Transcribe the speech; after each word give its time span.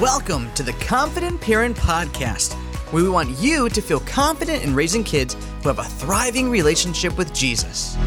Welcome 0.00 0.50
to 0.54 0.62
the 0.62 0.72
Confident 0.72 1.42
Parent 1.42 1.76
Podcast, 1.76 2.54
where 2.90 3.02
we 3.02 3.10
want 3.10 3.38
you 3.38 3.68
to 3.68 3.82
feel 3.82 4.00
confident 4.00 4.64
in 4.64 4.74
raising 4.74 5.04
kids 5.04 5.36
who 5.62 5.68
have 5.68 5.78
a 5.78 5.84
thriving 5.84 6.50
relationship 6.50 7.18
with 7.18 7.34
Jesus. 7.34 7.98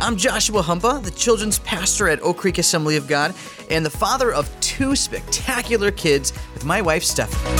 I'm 0.00 0.16
Joshua 0.16 0.62
Humpa, 0.62 1.02
the 1.02 1.10
children's 1.10 1.58
pastor 1.58 2.08
at 2.08 2.20
Oak 2.20 2.36
Creek 2.36 2.58
Assembly 2.58 2.94
of 2.94 3.08
God, 3.08 3.34
and 3.68 3.84
the 3.84 3.90
father 3.90 4.32
of 4.32 4.48
two 4.60 4.94
spectacular 4.94 5.90
kids 5.90 6.32
with 6.54 6.64
my 6.64 6.80
wife, 6.80 7.02
Stephanie. 7.02 7.50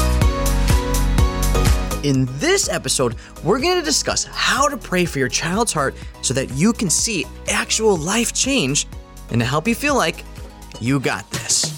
In 2.08 2.28
this 2.38 2.68
episode, 2.68 3.16
we're 3.42 3.58
going 3.58 3.76
to 3.76 3.84
discuss 3.84 4.22
how 4.22 4.68
to 4.68 4.76
pray 4.76 5.04
for 5.04 5.18
your 5.18 5.28
child's 5.28 5.72
heart 5.72 5.96
so 6.22 6.32
that 6.32 6.48
you 6.52 6.72
can 6.72 6.88
see 6.88 7.26
actual 7.48 7.96
life 7.96 8.32
change 8.32 8.86
and 9.30 9.40
to 9.40 9.44
help 9.44 9.66
you 9.66 9.74
feel 9.74 9.96
like 9.96 10.24
you 10.80 10.98
got 10.98 11.30
this. 11.30 11.76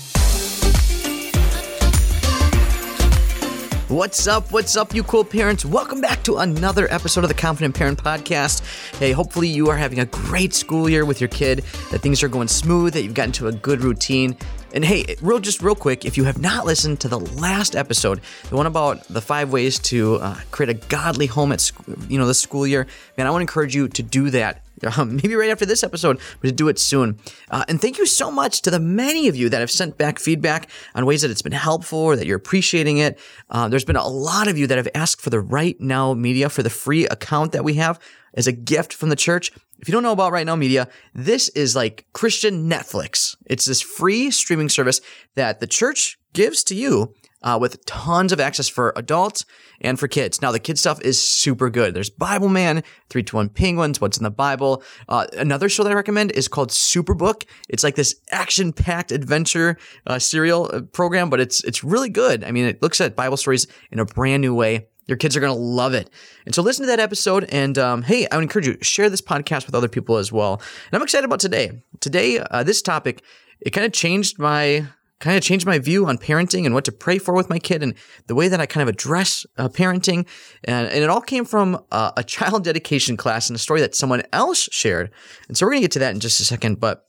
What's 3.88 4.26
up? 4.26 4.50
What's 4.52 4.74
up, 4.74 4.94
you 4.94 5.02
cool 5.02 5.24
parents? 5.24 5.66
Welcome 5.66 6.00
back 6.00 6.22
to 6.22 6.38
another 6.38 6.90
episode 6.90 7.24
of 7.24 7.28
the 7.28 7.34
Confident 7.34 7.74
Parent 7.74 8.02
Podcast. 8.02 8.62
Hey, 8.98 9.12
hopefully 9.12 9.48
you 9.48 9.68
are 9.68 9.76
having 9.76 9.98
a 9.98 10.06
great 10.06 10.54
school 10.54 10.88
year 10.88 11.04
with 11.04 11.20
your 11.20 11.28
kid, 11.28 11.58
that 11.90 12.00
things 12.00 12.22
are 12.22 12.28
going 12.28 12.48
smooth, 12.48 12.94
that 12.94 13.02
you've 13.02 13.12
gotten 13.12 13.32
to 13.32 13.48
a 13.48 13.52
good 13.52 13.82
routine. 13.82 14.34
And 14.72 14.82
hey, 14.82 15.16
real 15.20 15.40
just 15.40 15.62
real 15.62 15.74
quick, 15.74 16.06
if 16.06 16.16
you 16.16 16.24
have 16.24 16.40
not 16.40 16.64
listened 16.64 17.00
to 17.00 17.08
the 17.08 17.20
last 17.20 17.76
episode, 17.76 18.22
the 18.48 18.56
one 18.56 18.64
about 18.64 19.06
the 19.08 19.20
five 19.20 19.52
ways 19.52 19.78
to 19.80 20.16
uh, 20.16 20.36
create 20.50 20.70
a 20.70 20.86
godly 20.88 21.26
home 21.26 21.52
at 21.52 21.60
school, 21.60 21.94
you 22.08 22.18
know 22.18 22.26
this 22.26 22.40
school 22.40 22.66
year, 22.66 22.86
man, 23.18 23.26
I 23.26 23.30
want 23.30 23.40
to 23.40 23.42
encourage 23.42 23.74
you 23.74 23.88
to 23.88 24.02
do 24.02 24.30
that 24.30 24.62
um, 24.96 25.16
maybe 25.22 25.34
right 25.34 25.50
after 25.50 25.66
this 25.66 25.82
episode, 25.82 26.20
but 26.40 26.48
to 26.48 26.52
do 26.52 26.68
it 26.68 26.78
soon. 26.78 27.18
Uh, 27.50 27.64
and 27.68 27.80
thank 27.80 27.98
you 27.98 28.06
so 28.06 28.30
much 28.30 28.62
to 28.62 28.70
the 28.70 28.80
many 28.80 29.28
of 29.28 29.36
you 29.36 29.48
that 29.48 29.60
have 29.60 29.70
sent 29.70 29.98
back 29.98 30.18
feedback 30.18 30.68
on 30.94 31.06
ways 31.06 31.22
that 31.22 31.30
it's 31.30 31.42
been 31.42 31.52
helpful 31.52 31.98
or 31.98 32.16
that 32.16 32.26
you're 32.26 32.36
appreciating 32.36 32.98
it. 32.98 33.18
Uh, 33.50 33.68
there's 33.68 33.84
been 33.84 33.96
a 33.96 34.06
lot 34.06 34.48
of 34.48 34.58
you 34.58 34.66
that 34.66 34.78
have 34.78 34.88
asked 34.94 35.20
for 35.20 35.30
the 35.30 35.40
Right 35.40 35.80
Now 35.80 36.14
Media 36.14 36.48
for 36.48 36.62
the 36.62 36.70
free 36.70 37.06
account 37.06 37.52
that 37.52 37.64
we 37.64 37.74
have 37.74 37.98
as 38.34 38.46
a 38.46 38.52
gift 38.52 38.92
from 38.92 39.08
the 39.08 39.16
church. 39.16 39.52
If 39.78 39.88
you 39.88 39.92
don't 39.92 40.02
know 40.02 40.12
about 40.12 40.32
Right 40.32 40.46
Now 40.46 40.56
Media, 40.56 40.88
this 41.14 41.48
is 41.50 41.74
like 41.74 42.06
Christian 42.12 42.70
Netflix. 42.70 43.36
It's 43.46 43.64
this 43.64 43.82
free 43.82 44.30
streaming 44.30 44.68
service 44.68 45.00
that 45.34 45.60
the 45.60 45.66
church 45.66 46.18
gives 46.32 46.64
to 46.64 46.74
you 46.74 47.14
uh, 47.42 47.58
with 47.60 47.84
tons 47.86 48.32
of 48.32 48.40
access 48.40 48.68
for 48.68 48.92
adults 48.96 49.44
and 49.80 49.98
for 49.98 50.08
kids. 50.08 50.40
Now, 50.40 50.52
the 50.52 50.60
kid 50.60 50.78
stuff 50.78 51.00
is 51.02 51.24
super 51.24 51.70
good. 51.70 51.94
There's 51.94 52.10
Bible 52.10 52.48
Man, 52.48 52.82
321 53.10 53.50
Penguins, 53.50 54.00
What's 54.00 54.16
in 54.16 54.24
the 54.24 54.30
Bible. 54.30 54.82
Uh, 55.08 55.26
another 55.36 55.68
show 55.68 55.82
that 55.82 55.90
I 55.90 55.94
recommend 55.94 56.32
is 56.32 56.48
called 56.48 56.70
Superbook. 56.70 57.44
It's 57.68 57.82
like 57.82 57.96
this 57.96 58.14
action 58.30 58.72
packed 58.72 59.12
adventure 59.12 59.76
uh, 60.06 60.18
serial 60.18 60.70
uh, 60.72 60.82
program, 60.82 61.30
but 61.30 61.40
it's, 61.40 61.62
it's 61.64 61.82
really 61.82 62.08
good. 62.08 62.44
I 62.44 62.52
mean, 62.52 62.64
it 62.64 62.80
looks 62.82 63.00
at 63.00 63.16
Bible 63.16 63.36
stories 63.36 63.66
in 63.90 63.98
a 63.98 64.04
brand 64.04 64.40
new 64.40 64.54
way. 64.54 64.86
Your 65.08 65.16
kids 65.16 65.36
are 65.36 65.40
going 65.40 65.54
to 65.54 65.60
love 65.60 65.94
it. 65.94 66.10
And 66.46 66.54
so 66.54 66.62
listen 66.62 66.84
to 66.84 66.86
that 66.86 67.00
episode. 67.00 67.48
And 67.50 67.76
um, 67.76 68.02
hey, 68.02 68.28
I 68.30 68.36
would 68.36 68.44
encourage 68.44 68.68
you, 68.68 68.78
share 68.82 69.10
this 69.10 69.20
podcast 69.20 69.66
with 69.66 69.74
other 69.74 69.88
people 69.88 70.16
as 70.16 70.30
well. 70.30 70.54
And 70.54 70.94
I'm 70.94 71.02
excited 71.02 71.24
about 71.24 71.40
today. 71.40 71.82
Today, 71.98 72.38
uh, 72.38 72.62
this 72.62 72.82
topic, 72.82 73.22
it 73.60 73.70
kind 73.70 73.84
of 73.84 73.92
changed 73.92 74.38
my 74.38 74.86
kind 75.22 75.36
of 75.36 75.42
changed 75.42 75.64
my 75.64 75.78
view 75.78 76.04
on 76.06 76.18
parenting 76.18 76.66
and 76.66 76.74
what 76.74 76.84
to 76.84 76.92
pray 76.92 77.16
for 77.16 77.32
with 77.32 77.48
my 77.48 77.58
kid 77.58 77.82
and 77.82 77.94
the 78.26 78.34
way 78.34 78.48
that 78.48 78.60
I 78.60 78.66
kind 78.66 78.82
of 78.82 78.88
address 78.92 79.46
uh, 79.56 79.68
parenting. 79.68 80.26
And, 80.64 80.88
and, 80.88 81.02
it 81.02 81.08
all 81.08 81.20
came 81.20 81.44
from 81.44 81.82
uh, 81.92 82.10
a 82.16 82.24
child 82.24 82.64
dedication 82.70 83.16
class 83.16 83.48
and 83.48 83.54
a 83.54 83.58
story 83.58 83.80
that 83.80 83.94
someone 83.94 84.22
else 84.32 84.68
shared. 84.72 85.10
And 85.48 85.56
so 85.56 85.64
we're 85.64 85.72
going 85.72 85.80
to 85.80 85.84
get 85.84 85.92
to 85.92 85.98
that 86.00 86.14
in 86.14 86.20
just 86.20 86.40
a 86.40 86.44
second. 86.44 86.80
But 86.80 87.04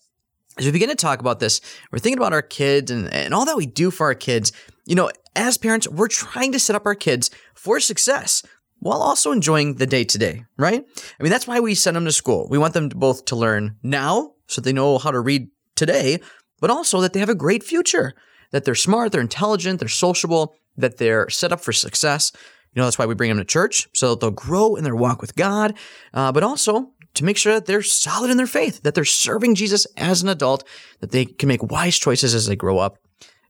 as 0.57 0.65
we 0.65 0.71
begin 0.71 0.89
to 0.89 0.95
talk 0.95 1.19
about 1.19 1.39
this, 1.39 1.59
we're 1.91 1.99
thinking 1.99 2.19
about 2.19 2.33
our 2.33 2.43
kids 2.43 2.91
and, 2.91 3.11
and 3.11 3.33
all 3.33 3.45
that 3.45 3.57
we 3.57 3.65
do 3.65 3.89
for 3.89 4.05
our 4.05 4.15
kids. 4.15 4.51
You 4.85 4.95
know, 4.95 5.09
as 5.35 5.57
parents, 5.57 5.87
we're 5.87 6.07
trying 6.07 6.51
to 6.51 6.59
set 6.59 6.75
up 6.75 6.85
our 6.85 6.95
kids 6.95 7.31
for 7.55 7.79
success 7.79 8.43
while 8.79 9.01
also 9.01 9.31
enjoying 9.31 9.75
the 9.75 9.87
day 9.87 10.03
to 10.03 10.17
day, 10.19 10.45
right? 10.57 10.85
I 11.19 11.23
mean, 11.23 11.31
that's 11.31 11.47
why 11.47 11.59
we 11.61 11.73
send 11.73 11.95
them 11.95 12.05
to 12.05 12.11
school. 12.11 12.47
We 12.51 12.59
want 12.59 12.75
them 12.75 12.89
to 12.89 12.95
both 12.95 13.25
to 13.25 13.35
learn 13.35 13.77
now 13.81 14.33
so 14.47 14.61
they 14.61 14.73
know 14.73 14.99
how 14.99 15.09
to 15.09 15.19
read 15.19 15.47
today, 15.75 16.19
but 16.59 16.69
also 16.69 17.01
that 17.01 17.13
they 17.13 17.19
have 17.19 17.29
a 17.29 17.35
great 17.35 17.63
future, 17.63 18.13
that 18.51 18.65
they're 18.65 18.75
smart, 18.75 19.11
they're 19.11 19.21
intelligent, 19.21 19.79
they're 19.79 19.89
sociable, 19.89 20.55
that 20.77 20.97
they're 20.97 21.29
set 21.29 21.51
up 21.51 21.61
for 21.61 21.73
success. 21.73 22.31
You 22.73 22.79
know, 22.79 22.85
that's 22.85 22.97
why 22.97 23.05
we 23.05 23.15
bring 23.15 23.29
them 23.29 23.37
to 23.37 23.45
church 23.45 23.87
so 23.93 24.09
that 24.11 24.19
they'll 24.19 24.31
grow 24.31 24.75
in 24.75 24.83
their 24.83 24.95
walk 24.95 25.21
with 25.21 25.35
God, 25.35 25.75
uh, 26.13 26.31
but 26.31 26.43
also 26.43 26.91
to 27.13 27.23
make 27.23 27.37
sure 27.37 27.53
that 27.53 27.67
they're 27.67 27.83
solid 27.83 28.31
in 28.31 28.37
their 28.37 28.47
faith, 28.47 28.81
that 28.81 28.95
they're 28.95 29.05
serving 29.05 29.55
Jesus 29.55 29.85
as 29.97 30.23
an 30.23 30.29
adult, 30.29 30.67
that 30.99 31.11
they 31.11 31.25
can 31.25 31.47
make 31.47 31.61
wise 31.63 31.97
choices 31.97 32.33
as 32.33 32.47
they 32.47 32.55
grow 32.55 32.79
up. 32.79 32.97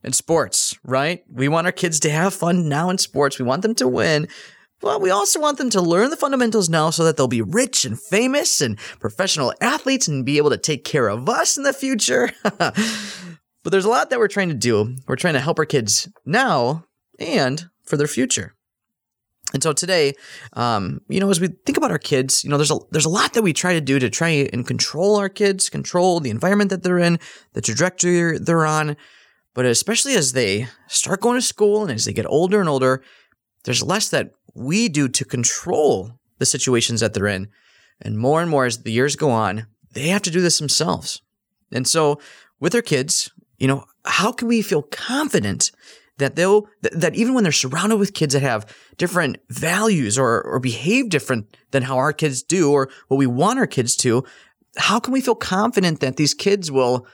In 0.06 0.12
sports, 0.12 0.78
right? 0.84 1.24
We 1.32 1.48
want 1.48 1.66
our 1.66 1.72
kids 1.72 1.98
to 2.02 2.10
have 2.10 2.34
fun 2.34 2.68
now 2.68 2.90
in 2.90 2.98
sports. 2.98 3.40
We 3.40 3.46
want 3.46 3.62
them 3.62 3.74
to 3.76 3.88
win, 3.88 4.28
well, 4.84 5.00
we 5.00 5.10
also 5.10 5.40
want 5.40 5.58
them 5.58 5.70
to 5.72 5.82
learn 5.82 6.10
the 6.10 6.18
fundamentals 6.18 6.70
now 6.70 6.90
so 6.90 7.06
that 7.06 7.16
they'll 7.16 7.28
be 7.28 7.42
rich 7.42 7.86
and 7.86 8.00
famous 8.00 8.62
and 8.62 8.78
professional 9.00 9.54
athletes 9.62 10.08
and 10.08 10.26
be 10.26 10.38
able 10.38 10.50
to 10.50 10.58
take 10.58 10.84
care 10.84 11.08
of 11.08 11.30
us 11.30 11.58
in 11.58 11.64
the 11.64 11.74
future. 11.74 12.32
but 12.44 12.74
there's 13.64 13.86
a 13.86 13.90
lot 13.90 14.10
that 14.10 14.20
we're 14.20 14.28
trying 14.28 14.50
to 14.50 14.54
do. 14.54 14.96
We're 15.08 15.16
trying 15.16 15.36
to 15.36 15.40
help 15.40 15.58
our 15.58 15.66
kids 15.66 16.10
now 16.26 16.86
and 17.18 17.70
for 17.84 17.96
their 17.96 18.08
future. 18.08 18.54
And 19.54 19.62
so 19.62 19.72
today, 19.72 20.14
um, 20.54 21.02
you 21.08 21.20
know, 21.20 21.30
as 21.30 21.40
we 21.40 21.48
think 21.48 21.78
about 21.78 21.92
our 21.92 22.00
kids, 22.00 22.44
you 22.44 22.50
know, 22.50 22.58
there's 22.58 22.72
a 22.72 22.78
there's 22.92 23.06
a 23.06 23.10
lot 23.10 23.34
that 23.34 23.44
we 23.44 23.54
try 23.54 23.74
to 23.74 23.82
do 23.82 24.00
to 24.00 24.10
try 24.10 24.30
and 24.30 24.66
control 24.66 25.16
our 25.16 25.30
kids, 25.30 25.70
control 25.70 26.20
the 26.20 26.32
environment 26.32 26.72
that 26.72 26.82
they're 26.82 26.98
in, 26.98 27.20
the 27.54 27.62
trajectory 27.62 28.40
they're 28.40 28.66
on. 28.66 28.98
But 29.54 29.66
especially 29.66 30.16
as 30.16 30.34
they 30.34 30.68
start 30.88 31.22
going 31.22 31.38
to 31.38 31.42
school 31.46 31.84
and 31.84 31.92
as 31.92 32.06
they 32.06 32.14
get 32.14 32.26
older 32.26 32.60
and 32.60 32.68
older, 32.68 33.04
there's 33.64 33.84
less 33.84 34.10
that 34.10 34.32
we 34.54 34.90
do 34.90 35.08
to 35.08 35.26
control 35.26 36.20
the 36.40 36.46
situations 36.46 37.00
that 37.00 37.14
they're 37.14 37.28
in. 37.28 37.50
And 38.02 38.18
more 38.18 38.42
and 38.42 38.50
more 38.50 38.66
as 38.66 38.84
the 38.84 38.92
years 38.92 39.16
go 39.16 39.32
on, 39.32 39.68
they 39.94 40.10
have 40.10 40.22
to 40.24 40.32
do 40.32 40.42
this 40.42 40.60
themselves. 40.60 41.22
And 41.72 41.88
so 41.88 42.20
with 42.60 42.74
their 42.74 42.82
kids, 42.82 43.32
you 43.58 43.68
know, 43.68 43.86
how 44.06 44.32
can 44.32 44.48
we 44.48 44.62
feel 44.62 44.82
confident 44.82 45.72
that 46.18 46.36
they'll 46.36 46.68
that 46.82 47.16
even 47.16 47.34
when 47.34 47.44
they're 47.44 47.52
surrounded 47.52 47.98
with 47.98 48.14
kids 48.14 48.34
that 48.34 48.44
have 48.44 48.66
different 48.98 49.38
values 49.50 50.18
or 50.18 50.44
or 50.44 50.60
behave 50.60 51.10
different 51.10 51.58
than 51.72 51.84
how 51.84 51.98
our 51.98 52.14
kids 52.14 52.44
do 52.44 52.72
or 52.72 52.90
what 53.08 53.18
we 53.18 53.26
want 53.26 53.60
our 53.60 53.68
kids 53.68 53.96
to, 53.98 54.24
how 54.78 55.00
can 55.00 55.14
we 55.14 55.22
feel 55.22 55.36
confident 55.36 56.00
that 56.02 56.18
these 56.18 56.34
kids 56.34 56.72
will 56.72 57.08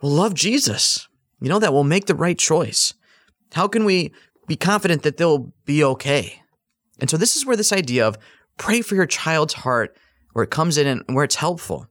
will 0.00 0.10
love 0.10 0.34
Jesus? 0.34 1.08
You 1.40 1.48
know, 1.48 1.58
that 1.58 1.72
will 1.72 1.84
make 1.84 2.06
the 2.06 2.14
right 2.14 2.38
choice. 2.38 2.94
How 3.52 3.68
can 3.68 3.84
we 3.84 4.12
be 4.46 4.56
confident 4.56 5.02
that 5.02 5.16
they'll 5.16 5.52
be 5.64 5.82
okay? 5.82 6.41
And 7.02 7.10
so 7.10 7.16
this 7.16 7.36
is 7.36 7.44
where 7.44 7.56
this 7.56 7.72
idea 7.72 8.06
of 8.06 8.16
pray 8.58 8.80
for 8.80 8.94
your 8.94 9.06
child's 9.06 9.54
heart, 9.54 9.96
where 10.34 10.44
it 10.44 10.50
comes 10.52 10.78
in 10.78 10.86
and 10.86 11.02
where 11.08 11.24
it's 11.24 11.34
helpful. 11.34 11.88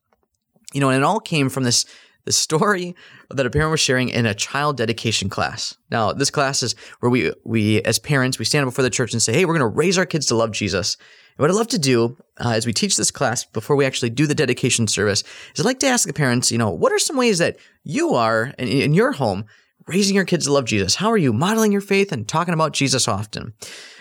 You 0.73 0.79
know, 0.79 0.89
and 0.89 0.97
it 0.97 1.03
all 1.03 1.19
came 1.19 1.49
from 1.49 1.63
this 1.63 1.85
the 2.23 2.31
story 2.31 2.95
that 3.31 3.45
a 3.45 3.49
parent 3.49 3.71
was 3.71 3.79
sharing 3.79 4.07
in 4.09 4.25
a 4.25 4.35
child 4.35 4.77
dedication 4.77 5.27
class. 5.27 5.75
Now, 5.89 6.13
this 6.13 6.29
class 6.29 6.63
is 6.63 6.75
where 7.01 7.09
we 7.09 7.33
we 7.43 7.81
as 7.81 7.99
parents 7.99 8.39
we 8.39 8.45
stand 8.45 8.65
before 8.65 8.83
the 8.83 8.89
church 8.89 9.11
and 9.11 9.21
say, 9.21 9.33
"Hey, 9.33 9.43
we're 9.43 9.57
going 9.57 9.69
to 9.69 9.77
raise 9.77 9.97
our 9.97 10.05
kids 10.05 10.27
to 10.27 10.35
love 10.35 10.51
Jesus." 10.51 10.95
And 11.37 11.43
what 11.43 11.51
I 11.51 11.55
love 11.55 11.67
to 11.69 11.79
do 11.79 12.15
uh, 12.39 12.51
as 12.51 12.65
we 12.65 12.71
teach 12.71 12.95
this 12.95 13.11
class 13.11 13.43
before 13.43 13.75
we 13.75 13.85
actually 13.85 14.11
do 14.11 14.27
the 14.27 14.35
dedication 14.35 14.87
service 14.87 15.23
is 15.53 15.59
I'd 15.59 15.65
like 15.65 15.79
to 15.79 15.87
ask 15.87 16.07
the 16.07 16.13
parents, 16.13 16.51
you 16.51 16.57
know, 16.57 16.69
what 16.69 16.93
are 16.93 16.99
some 16.99 17.17
ways 17.17 17.39
that 17.39 17.57
you 17.83 18.13
are 18.13 18.53
in, 18.57 18.67
in 18.69 18.93
your 18.93 19.11
home 19.11 19.45
raising 19.87 20.15
your 20.15 20.25
kids 20.25 20.45
to 20.45 20.53
love 20.53 20.65
Jesus? 20.65 20.95
How 20.95 21.11
are 21.11 21.17
you 21.17 21.33
modeling 21.33 21.71
your 21.71 21.81
faith 21.81 22.11
and 22.11 22.27
talking 22.27 22.53
about 22.53 22.73
Jesus 22.73 23.07
often? 23.07 23.53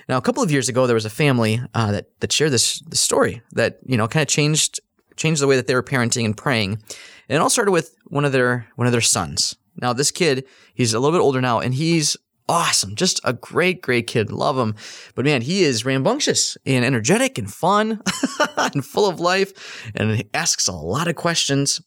Now, 0.09 0.17
a 0.19 0.23
couple 0.23 0.43
of 0.43 0.51
years 0.51 0.69
ago, 0.69 0.87
there 0.87 0.95
was 0.95 1.05
a 1.05 1.11
family 1.11 1.61
uh, 1.75 1.93
that 1.93 2.07
that 2.21 2.33
shared 2.33 2.53
this, 2.53 2.81
this 2.81 3.01
story 3.01 3.43
that 3.53 3.79
you 3.85 3.97
know 3.97 4.09
kind 4.09 4.23
of 4.23 4.29
changed 4.29 4.81
changed 5.17 5.43
the 5.43 5.47
way 5.47 5.57
that 5.57 5.67
they 5.67 5.75
were 5.75 5.83
parenting 5.83 6.25
and 6.25 6.37
praying. 6.37 6.73
And 7.29 7.37
it 7.37 7.41
all 7.41 7.51
started 7.51 7.73
with 7.73 7.95
one 8.07 8.25
of 8.25 8.33
their 8.33 8.67
one 8.77 8.87
of 8.87 8.93
their 8.93 9.01
sons. 9.01 9.57
Now, 9.81 9.93
this 9.93 10.11
kid, 10.11 10.47
he's 10.75 10.95
a 10.95 11.01
little 11.01 11.17
bit 11.17 11.23
older 11.23 11.41
now, 11.41 11.61
and 11.61 11.73
he's 11.75 12.17
awesome, 12.49 12.97
just 12.97 13.21
a 13.23 13.33
great, 13.33 13.81
great 13.81 14.09
kid. 14.09 14.33
Love 14.33 14.59
him, 14.59 14.75
but 15.15 15.25
man, 15.25 15.43
he 15.43 15.63
is 15.63 15.85
rambunctious 15.85 16.59
and 16.67 16.85
energetic 16.85 17.39
and 17.39 17.53
fun 17.53 18.03
and 18.57 18.85
full 18.85 19.09
of 19.09 19.21
life, 19.21 19.93
and 19.95 20.17
he 20.17 20.29
asks 20.35 20.67
a 20.67 20.73
lot 20.73 21.09
of 21.09 21.15
questions. 21.15 21.81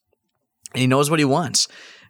And 0.74 0.81
he 0.81 0.88
knows 0.88 1.12
what 1.12 1.19
he 1.19 1.25
wants. 1.25 1.68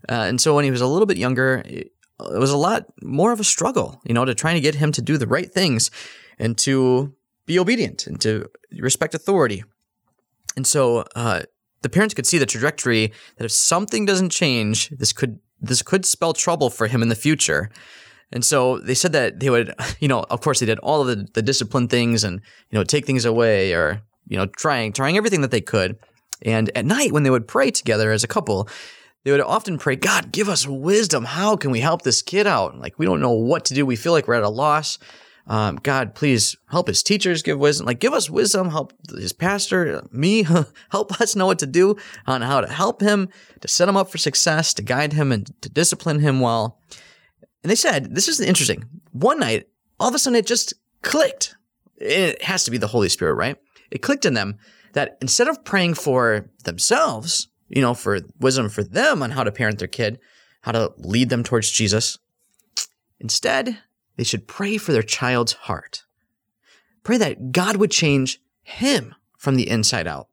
Uh, 0.10 0.26
and 0.28 0.40
so 0.40 0.56
when 0.56 0.66
he 0.66 0.72
was 0.72 0.82
a 0.82 0.88
little 0.88 1.06
bit 1.06 1.18
younger, 1.18 1.64
it 1.66 1.92
was 2.20 2.52
a 2.52 2.58
lot 2.58 2.86
more 3.02 3.32
of 3.32 3.40
a 3.40 3.44
struggle, 3.44 4.02
you 4.06 4.14
know, 4.14 4.26
to 4.26 4.36
trying 4.36 4.56
to 4.56 4.62
get 4.62 4.76
him 4.76 4.92
to 4.92 5.02
do 5.02 5.18
the 5.18 5.28
right 5.28 5.52
things 5.52 5.92
and 6.40 6.58
to 6.60 7.14
be 7.46 7.60
obedient 7.60 8.08
and 8.08 8.20
to 8.22 8.50
respect 8.80 9.14
authority. 9.14 9.64
And 10.56 10.68
so 10.68 11.06
uh, 11.16 11.44
the 11.82 11.90
parents 11.90 12.14
could 12.14 12.28
see 12.28 12.38
the 12.38 12.46
trajectory 12.46 13.12
that 13.38 13.46
if 13.46 13.52
something 13.52 14.06
doesn't 14.06 14.30
change, 14.30 14.90
this 14.90 15.14
could 15.14 15.40
this 15.62 15.82
could 15.82 16.06
spell 16.06 16.34
trouble 16.34 16.70
for 16.70 16.88
him 16.88 17.02
in 17.02 17.08
the 17.08 17.16
future. 17.16 17.72
And 18.34 18.44
so 18.44 18.80
they 18.80 18.96
said 18.96 19.14
that 19.14 19.40
they 19.40 19.50
would, 19.50 19.74
you 20.00 20.08
know, 20.08 20.26
of 20.30 20.42
course 20.42 20.60
they 20.60 20.66
did 20.66 20.80
all 20.80 21.02
of 21.02 21.08
the, 21.08 21.28
the 21.34 21.42
discipline 21.42 21.88
things 21.88 22.24
and, 22.24 22.42
you 22.70 22.78
know, 22.78 22.84
take 22.84 23.06
things 23.06 23.24
away 23.24 23.74
or, 23.74 24.02
you 24.28 24.38
know, 24.38 24.46
trying, 24.46 24.92
trying 24.92 25.16
everything 25.16 25.42
that 25.42 25.52
they 25.52 25.62
could. 25.62 25.98
And 26.42 26.70
at 26.76 26.86
night 26.86 27.14
when 27.14 27.24
they 27.24 27.30
would 27.30 27.48
pray 27.48 27.72
together 27.72 28.12
as 28.12 28.24
a 28.24 28.28
couple, 28.28 28.68
they 29.24 29.32
would 29.32 29.42
often 29.42 29.78
pray, 29.78 29.96
God, 29.96 30.32
give 30.32 30.50
us 30.50 30.68
wisdom. 30.68 31.24
How 31.26 31.56
can 31.56 31.72
we 31.72 31.80
help 31.80 32.02
this 32.02 32.22
kid 32.22 32.46
out? 32.46 32.78
Like, 32.78 33.00
we 33.00 33.06
don't 33.06 33.22
know 33.22 33.32
what 33.32 33.66
to 33.66 33.74
do. 33.74 33.86
We 33.86 33.96
feel 33.96 34.12
like 34.12 34.28
we're 34.28 34.34
at 34.36 34.44
a 34.44 34.50
loss. 34.50 35.00
Um, 35.48 35.78
God, 35.82 36.16
please 36.16 36.56
help 36.70 36.88
his 36.88 37.04
teachers 37.04 37.42
give 37.42 37.60
wisdom. 37.60 37.86
Like, 37.86 38.00
give 38.00 38.14
us 38.14 38.30
wisdom. 38.30 38.70
Help 38.70 38.94
his 39.10 39.34
pastor, 39.34 40.06
me, 40.12 40.44
help 40.90 41.22
us 41.22 41.36
know 41.36 41.46
what 41.46 41.60
to 41.60 41.66
do 41.66 41.96
on 42.26 42.42
how 42.42 42.62
to 42.62 42.68
help 42.68 43.02
him, 43.02 43.30
to 43.62 43.68
set 43.68 43.90
him 43.90 43.98
up 43.98 44.10
for 44.10 44.18
success, 44.18 44.74
to 44.76 44.82
guide 44.82 45.14
him, 45.14 45.32
and 45.32 45.50
to 45.62 45.70
discipline 45.70 46.20
him 46.20 46.40
well. 46.40 46.80
And 47.62 47.70
they 47.70 47.76
said, 47.76 48.16
this 48.16 48.28
is 48.28 48.40
interesting. 48.42 48.86
One 49.12 49.40
night, 49.40 49.68
all 50.00 50.10
of 50.10 50.16
a 50.16 50.20
sudden, 50.20 50.38
it 50.38 50.46
just 50.46 50.74
clicked. 51.02 51.56
It 51.98 52.42
has 52.42 52.66
to 52.66 52.72
be 52.72 52.78
the 52.78 52.88
Holy 52.88 53.10
Spirit, 53.10 53.36
right? 53.36 53.58
It 53.90 54.02
clicked 54.02 54.26
in 54.26 54.34
them 54.34 54.58
that 54.94 55.18
instead 55.22 55.48
of 55.48 55.64
praying 55.64 55.94
for 55.94 56.50
themselves, 56.64 57.48
you 57.68 57.82
know, 57.82 57.94
for 57.94 58.20
wisdom 58.40 58.70
for 58.70 58.84
them 58.84 59.24
on 59.24 59.32
how 59.32 59.44
to 59.44 59.52
parent 59.52 59.80
their 59.80 59.88
kid, 59.88 60.20
how 60.62 60.72
to 60.72 60.94
lead 60.98 61.30
them 61.30 61.44
towards 61.44 61.72
Jesus, 61.72 62.18
instead, 63.20 63.80
they 64.16 64.24
should 64.24 64.48
pray 64.48 64.78
for 64.78 64.92
their 64.92 65.04
child's 65.04 65.54
heart. 65.54 66.04
Pray 67.04 67.18
that 67.18 67.52
God 67.52 67.78
would 67.78 67.92
change 67.92 68.40
him 68.62 69.16
from 69.38 69.56
the 69.56 69.70
inside 69.70 70.08
out, 70.08 70.30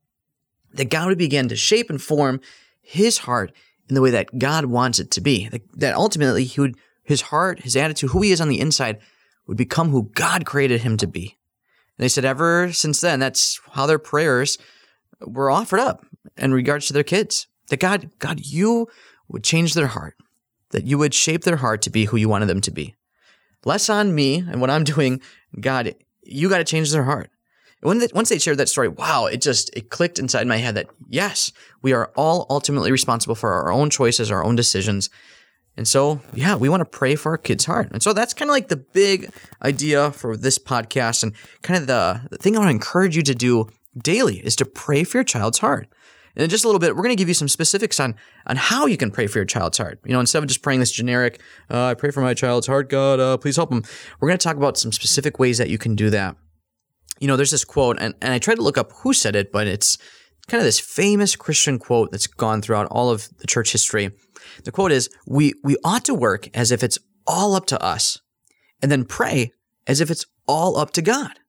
that 0.73 0.91
God 0.91 1.09
would 1.09 1.19
begin 1.19 1.49
to 1.49 1.56
shape 1.56 1.91
and 1.91 2.00
form 2.00 2.41
his 2.81 3.19
heart 3.19 3.53
in 3.88 3.94
the 3.94 4.03
way 4.03 4.11
that 4.11 4.38
God 4.38 4.67
wants 4.67 5.00
it 5.00 5.11
to 5.12 5.21
be, 5.21 5.49
that 5.75 5.94
ultimately 5.94 6.44
he 6.44 6.61
would, 6.61 6.77
his 7.03 7.23
heart, 7.23 7.61
his 7.61 7.75
attitude, 7.75 8.11
who 8.11 8.23
he 8.23 8.31
is 8.31 8.41
on 8.41 8.49
the 8.49 8.61
inside, 8.61 9.00
would 9.49 9.56
become 9.56 9.91
who 9.91 10.11
God 10.15 10.47
created 10.47 10.82
him 10.82 10.97
to 10.99 11.09
be. 11.09 11.38
And 11.99 12.05
they 12.05 12.09
said 12.09 12.25
ever 12.25 12.73
since 12.73 13.00
then, 13.00 13.19
that's 13.19 13.61
how 13.73 13.87
their 13.87 13.99
prayers 13.99 14.59
were 15.26 15.50
offered 15.50 15.81
up 15.81 16.05
in 16.37 16.52
regards 16.52 16.87
to 16.87 16.93
their 16.93 17.05
kids. 17.05 17.46
That 17.69 17.81
God, 17.81 18.11
God, 18.19 18.40
you 18.44 18.88
would 19.28 19.44
change 19.44 19.75
their 19.75 19.87
heart, 19.87 20.17
that 20.70 20.84
you 20.84 20.99
would 20.99 21.14
shape 21.14 21.44
their 21.44 21.56
heart 21.56 21.82
to 21.82 21.90
be 21.90 22.06
who 22.06 22.17
you 22.17 22.28
wanted 22.28 22.46
them 22.46 22.61
to 22.62 22.70
be 22.70 22.96
less 23.64 23.88
on 23.88 24.14
me 24.14 24.38
and 24.38 24.61
what 24.61 24.70
I'm 24.70 24.84
doing. 24.84 25.20
God, 25.58 25.94
you 26.22 26.49
got 26.49 26.58
to 26.58 26.64
change 26.64 26.90
their 26.90 27.05
heart. 27.05 27.31
When 27.82 27.99
they, 27.99 28.08
once 28.14 28.28
they 28.28 28.38
shared 28.38 28.58
that 28.58 28.69
story, 28.69 28.88
wow, 28.88 29.26
it 29.26 29.40
just 29.40 29.75
it 29.75 29.88
clicked 29.88 30.19
inside 30.19 30.46
my 30.46 30.58
head 30.58 30.75
that 30.75 30.88
yes, 31.08 31.50
we 31.81 31.93
are 31.93 32.12
all 32.14 32.46
ultimately 32.50 32.93
responsible 32.93 33.34
for 33.34 33.52
our 33.52 33.72
own 33.72 33.88
choices, 33.88 34.31
our 34.31 34.44
own 34.44 34.55
decisions. 34.55 35.08
And 35.78 35.88
so, 35.88 36.20
yeah, 36.34 36.56
we 36.56 36.69
want 36.69 36.82
to 36.82 36.84
pray 36.84 37.14
for 37.14 37.32
our 37.32 37.38
kids' 37.38 37.64
heart. 37.64 37.88
And 37.93 38.02
so 38.02 38.12
that's 38.12 38.34
kind 38.34 38.50
of 38.50 38.52
like 38.52 38.69
the 38.69 38.76
big 38.76 39.31
idea 39.62 40.11
for 40.11 40.37
this 40.37 40.58
podcast 40.58 41.22
and 41.22 41.32
kind 41.62 41.81
of 41.81 41.87
the, 41.87 42.20
the 42.31 42.37
thing 42.37 42.55
I 42.55 42.58
want 42.58 42.69
to 42.69 42.75
encourage 42.75 43.17
you 43.17 43.22
to 43.22 43.34
do 43.34 43.69
daily 43.96 44.38
is 44.38 44.56
to 44.56 44.64
pray 44.64 45.04
for 45.04 45.19
your 45.19 45.25
child's 45.25 45.58
heart. 45.58 45.88
And 46.37 46.44
in 46.44 46.50
just 46.50 46.64
a 46.64 46.69
little 46.69 46.78
bit, 46.78 46.94
we're 46.94 47.02
going 47.02 47.16
to 47.16 47.20
give 47.20 47.28
you 47.28 47.34
some 47.34 47.48
specifics 47.48 47.98
on 47.98 48.14
on 48.46 48.56
how 48.56 48.87
you 48.87 48.96
can 48.96 49.10
pray 49.10 49.26
for 49.26 49.38
your 49.38 49.44
child's 49.44 49.78
heart. 49.78 50.00
You 50.04 50.12
know, 50.12 50.20
instead 50.20 50.42
of 50.42 50.48
just 50.48 50.62
praying 50.62 50.81
this 50.81 50.92
generic, 50.92 51.40
uh, 51.70 51.87
"I 51.87 51.94
pray 51.94 52.12
for 52.12 52.20
my 52.20 52.34
child's 52.34 52.69
heart, 52.69 52.88
God, 52.88 53.19
uh, 53.19 53.37
please 53.37 53.56
help 53.56 53.70
them," 53.70 53.82
we're 54.20 54.28
going 54.28 54.38
to 54.38 54.42
talk 54.42 54.56
about 54.56 54.78
some 54.78 54.92
specific 54.92 55.38
ways 55.38 55.58
that 55.58 55.70
you 55.70 55.76
can 55.78 55.96
do 55.96 56.08
that. 56.10 56.37
You 57.19 57.26
know, 57.26 57.37
there's 57.37 57.50
this 57.50 57.64
quote, 57.64 57.98
and, 58.00 58.14
and 58.22 58.32
I 58.32 58.38
tried 58.38 58.54
to 58.54 58.62
look 58.62 58.78
up 58.78 58.92
who 59.02 59.12
said 59.12 59.34
it, 59.34 59.50
but 59.50 59.66
it's 59.66 59.98
kind 60.46 60.60
of 60.60 60.64
this 60.64 60.81
famous 60.81 61.34
Christian 61.34 61.78
quote 61.78 62.12
that's 62.12 62.28
gone 62.28 62.62
throughout 62.62 62.86
all 62.86 63.10
of 63.10 63.28
the 63.38 63.46
church 63.46 63.72
history. 63.72 64.12
The 64.62 64.72
quote 64.72 64.93
is, 64.93 65.10
"We 65.26 65.54
we 65.64 65.76
ought 65.82 66.04
to 66.04 66.14
work 66.14 66.48
as 66.54 66.70
if 66.70 66.84
it's 66.84 66.98
all 67.26 67.56
up 67.56 67.66
to 67.66 67.82
us, 67.82 68.20
and 68.81 68.90
then 68.90 69.04
pray 69.04 69.52
as 69.88 70.00
if 70.00 70.12
it's 70.12 70.26
all 70.46 70.76
up 70.76 70.93
to 70.93 71.02
God." 71.02 71.39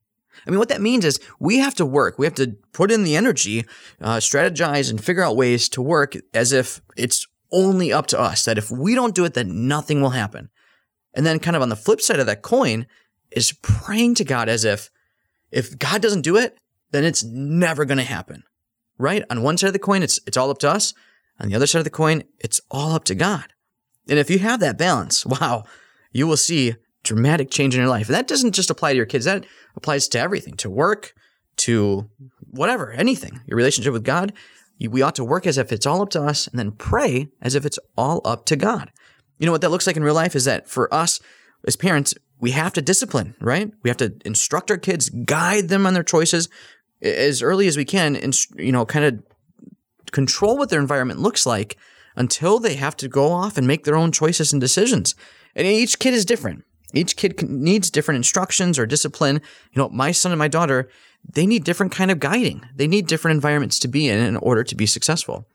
I 0.45 0.49
mean, 0.49 0.59
what 0.59 0.69
that 0.69 0.81
means 0.81 1.05
is 1.05 1.19
we 1.39 1.59
have 1.59 1.75
to 1.75 1.85
work. 1.85 2.17
We 2.17 2.25
have 2.25 2.35
to 2.35 2.55
put 2.73 2.91
in 2.91 3.03
the 3.03 3.15
energy, 3.15 3.65
uh, 4.01 4.17
strategize, 4.17 4.89
and 4.89 5.03
figure 5.03 5.23
out 5.23 5.35
ways 5.35 5.69
to 5.69 5.81
work 5.81 6.15
as 6.33 6.51
if 6.51 6.81
it's 6.97 7.27
only 7.51 7.93
up 7.93 8.07
to 8.07 8.19
us. 8.19 8.45
That 8.45 8.57
if 8.57 8.71
we 8.71 8.95
don't 8.95 9.15
do 9.15 9.25
it, 9.25 9.33
then 9.33 9.67
nothing 9.67 10.01
will 10.01 10.11
happen. 10.11 10.49
And 11.13 11.25
then, 11.25 11.39
kind 11.39 11.55
of 11.55 11.61
on 11.61 11.69
the 11.69 11.75
flip 11.75 12.01
side 12.01 12.19
of 12.19 12.25
that 12.25 12.41
coin, 12.41 12.87
is 13.31 13.53
praying 13.61 14.15
to 14.15 14.23
God 14.23 14.49
as 14.49 14.65
if 14.65 14.89
if 15.51 15.77
God 15.77 16.01
doesn't 16.01 16.21
do 16.21 16.37
it, 16.37 16.57
then 16.91 17.03
it's 17.03 17.23
never 17.23 17.85
going 17.85 17.97
to 17.97 18.03
happen. 18.03 18.43
Right? 18.97 19.23
On 19.29 19.41
one 19.41 19.57
side 19.57 19.67
of 19.67 19.73
the 19.73 19.79
coin, 19.79 20.03
it's 20.03 20.19
it's 20.25 20.37
all 20.37 20.49
up 20.49 20.59
to 20.59 20.69
us. 20.69 20.93
On 21.39 21.49
the 21.49 21.55
other 21.55 21.67
side 21.67 21.79
of 21.79 21.85
the 21.85 21.89
coin, 21.89 22.23
it's 22.39 22.61
all 22.69 22.93
up 22.93 23.03
to 23.05 23.15
God. 23.15 23.53
And 24.07 24.19
if 24.19 24.29
you 24.29 24.39
have 24.39 24.59
that 24.59 24.77
balance, 24.77 25.25
wow, 25.41 25.65
you 26.11 26.27
will 26.27 26.37
see 26.37 26.75
dramatic 27.03 27.49
change 27.49 27.73
in 27.73 27.81
your 27.81 27.89
life. 27.89 28.07
And 28.07 28.15
that 28.15 28.27
doesn't 28.27 28.53
just 28.53 28.69
apply 28.69 28.91
to 28.91 28.97
your 28.97 29.05
kids. 29.05 29.25
That 29.25 29.45
applies 29.75 30.07
to 30.09 30.19
everything, 30.19 30.55
to 30.57 30.69
work, 30.69 31.13
to 31.57 32.09
whatever, 32.49 32.91
anything. 32.91 33.41
Your 33.45 33.57
relationship 33.57 33.93
with 33.93 34.03
God, 34.03 34.33
we 34.79 35.01
ought 35.01 35.15
to 35.15 35.23
work 35.23 35.45
as 35.45 35.57
if 35.57 35.71
it's 35.71 35.85
all 35.85 36.01
up 36.01 36.09
to 36.11 36.21
us 36.21 36.47
and 36.47 36.57
then 36.57 36.71
pray 36.71 37.29
as 37.41 37.55
if 37.55 37.65
it's 37.65 37.79
all 37.97 38.21
up 38.25 38.45
to 38.47 38.55
God. 38.55 38.91
You 39.37 39.45
know 39.45 39.51
what 39.51 39.61
that 39.61 39.71
looks 39.71 39.87
like 39.87 39.97
in 39.97 40.03
real 40.03 40.13
life 40.13 40.35
is 40.35 40.45
that 40.45 40.67
for 40.67 40.93
us 40.93 41.19
as 41.65 41.75
parents, 41.75 42.13
we 42.39 42.51
have 42.51 42.73
to 42.73 42.81
discipline, 42.81 43.35
right? 43.39 43.71
We 43.83 43.89
have 43.89 43.97
to 43.97 44.15
instruct 44.25 44.71
our 44.71 44.77
kids, 44.77 45.09
guide 45.09 45.69
them 45.69 45.85
on 45.85 45.93
their 45.93 46.03
choices 46.03 46.49
as 47.01 47.41
early 47.41 47.67
as 47.67 47.77
we 47.77 47.85
can, 47.85 48.15
and, 48.15 48.35
you 48.57 48.71
know, 48.71 48.85
kind 48.85 49.05
of 49.05 49.23
control 50.11 50.57
what 50.57 50.69
their 50.69 50.79
environment 50.79 51.19
looks 51.19 51.45
like 51.45 51.77
until 52.15 52.59
they 52.59 52.75
have 52.75 52.97
to 52.97 53.07
go 53.07 53.31
off 53.31 53.57
and 53.57 53.67
make 53.67 53.83
their 53.83 53.95
own 53.95 54.11
choices 54.11 54.51
and 54.51 54.59
decisions. 54.59 55.15
And 55.55 55.67
each 55.67 55.99
kid 55.99 56.13
is 56.13 56.25
different. 56.25 56.63
Each 56.93 57.15
kid 57.15 57.41
needs 57.49 57.89
different 57.89 58.17
instructions 58.17 58.77
or 58.77 58.85
discipline. 58.85 59.41
You 59.73 59.81
know, 59.81 59.89
my 59.89 60.11
son 60.11 60.31
and 60.31 60.39
my 60.39 60.47
daughter, 60.47 60.89
they 61.33 61.45
need 61.45 61.63
different 61.63 61.91
kind 61.91 62.11
of 62.11 62.19
guiding. 62.19 62.65
They 62.75 62.87
need 62.87 63.07
different 63.07 63.35
environments 63.35 63.79
to 63.79 63.87
be 63.87 64.07
in 64.07 64.19
in 64.19 64.37
order 64.37 64.63
to 64.63 64.75
be 64.75 64.85
successful. 64.85 65.45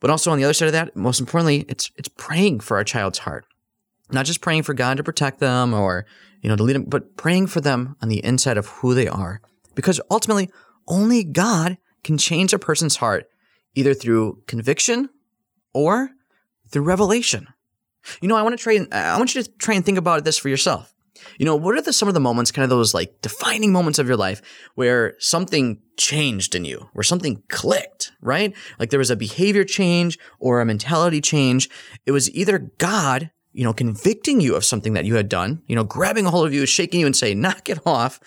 But 0.00 0.10
also 0.10 0.30
on 0.32 0.38
the 0.38 0.44
other 0.44 0.52
side 0.52 0.66
of 0.66 0.72
that, 0.72 0.96
most 0.96 1.20
importantly, 1.20 1.64
it's 1.68 1.90
it's 1.96 2.08
praying 2.08 2.60
for 2.60 2.76
our 2.76 2.84
child's 2.84 3.20
heart. 3.20 3.46
Not 4.10 4.26
just 4.26 4.40
praying 4.40 4.64
for 4.64 4.74
God 4.74 4.96
to 4.96 5.04
protect 5.04 5.38
them 5.38 5.72
or, 5.72 6.04
you 6.42 6.48
know, 6.48 6.56
to 6.56 6.62
lead 6.62 6.76
them, 6.76 6.84
but 6.84 7.16
praying 7.16 7.46
for 7.46 7.60
them 7.60 7.96
on 8.02 8.08
the 8.08 8.22
inside 8.24 8.58
of 8.58 8.66
who 8.66 8.94
they 8.94 9.08
are. 9.08 9.40
Because 9.74 10.00
ultimately, 10.10 10.50
only 10.88 11.24
God 11.24 11.78
can 12.04 12.18
change 12.18 12.52
a 12.52 12.58
person's 12.58 12.96
heart 12.96 13.28
either 13.74 13.94
through 13.94 14.42
conviction 14.46 15.08
or 15.72 16.10
through 16.68 16.82
revelation. 16.82 17.46
You 18.20 18.28
know, 18.28 18.36
I 18.36 18.42
want 18.42 18.56
to 18.56 18.62
try 18.62 18.74
and 18.74 18.92
I 18.92 19.16
want 19.18 19.34
you 19.34 19.42
to 19.42 19.50
try 19.58 19.74
and 19.74 19.84
think 19.84 19.98
about 19.98 20.24
this 20.24 20.38
for 20.38 20.48
yourself. 20.48 20.94
You 21.38 21.46
know, 21.46 21.56
what 21.56 21.76
are 21.76 21.80
the, 21.80 21.92
some 21.92 22.08
of 22.08 22.14
the 22.14 22.20
moments, 22.20 22.50
kind 22.50 22.64
of 22.64 22.70
those 22.70 22.94
like 22.94 23.20
defining 23.22 23.72
moments 23.72 23.98
of 23.98 24.08
your 24.08 24.16
life 24.16 24.42
where 24.74 25.14
something 25.18 25.80
changed 25.96 26.54
in 26.54 26.64
you, 26.64 26.88
where 26.92 27.04
something 27.04 27.42
clicked, 27.48 28.12
right? 28.20 28.54
Like 28.78 28.90
there 28.90 28.98
was 28.98 29.10
a 29.10 29.16
behavior 29.16 29.64
change 29.64 30.18
or 30.40 30.60
a 30.60 30.66
mentality 30.66 31.20
change. 31.20 31.70
It 32.06 32.12
was 32.12 32.30
either 32.34 32.58
God, 32.78 33.30
you 33.52 33.64
know, 33.64 33.72
convicting 33.72 34.40
you 34.40 34.56
of 34.56 34.64
something 34.64 34.94
that 34.94 35.04
you 35.04 35.14
had 35.14 35.28
done, 35.28 35.62
you 35.66 35.76
know, 35.76 35.84
grabbing 35.84 36.26
a 36.26 36.30
hold 36.30 36.46
of 36.46 36.54
you, 36.54 36.66
shaking 36.66 37.00
you 37.00 37.06
and 37.06 37.16
saying, 37.16 37.40
knock 37.40 37.68
it 37.68 37.78
off, 37.86 38.18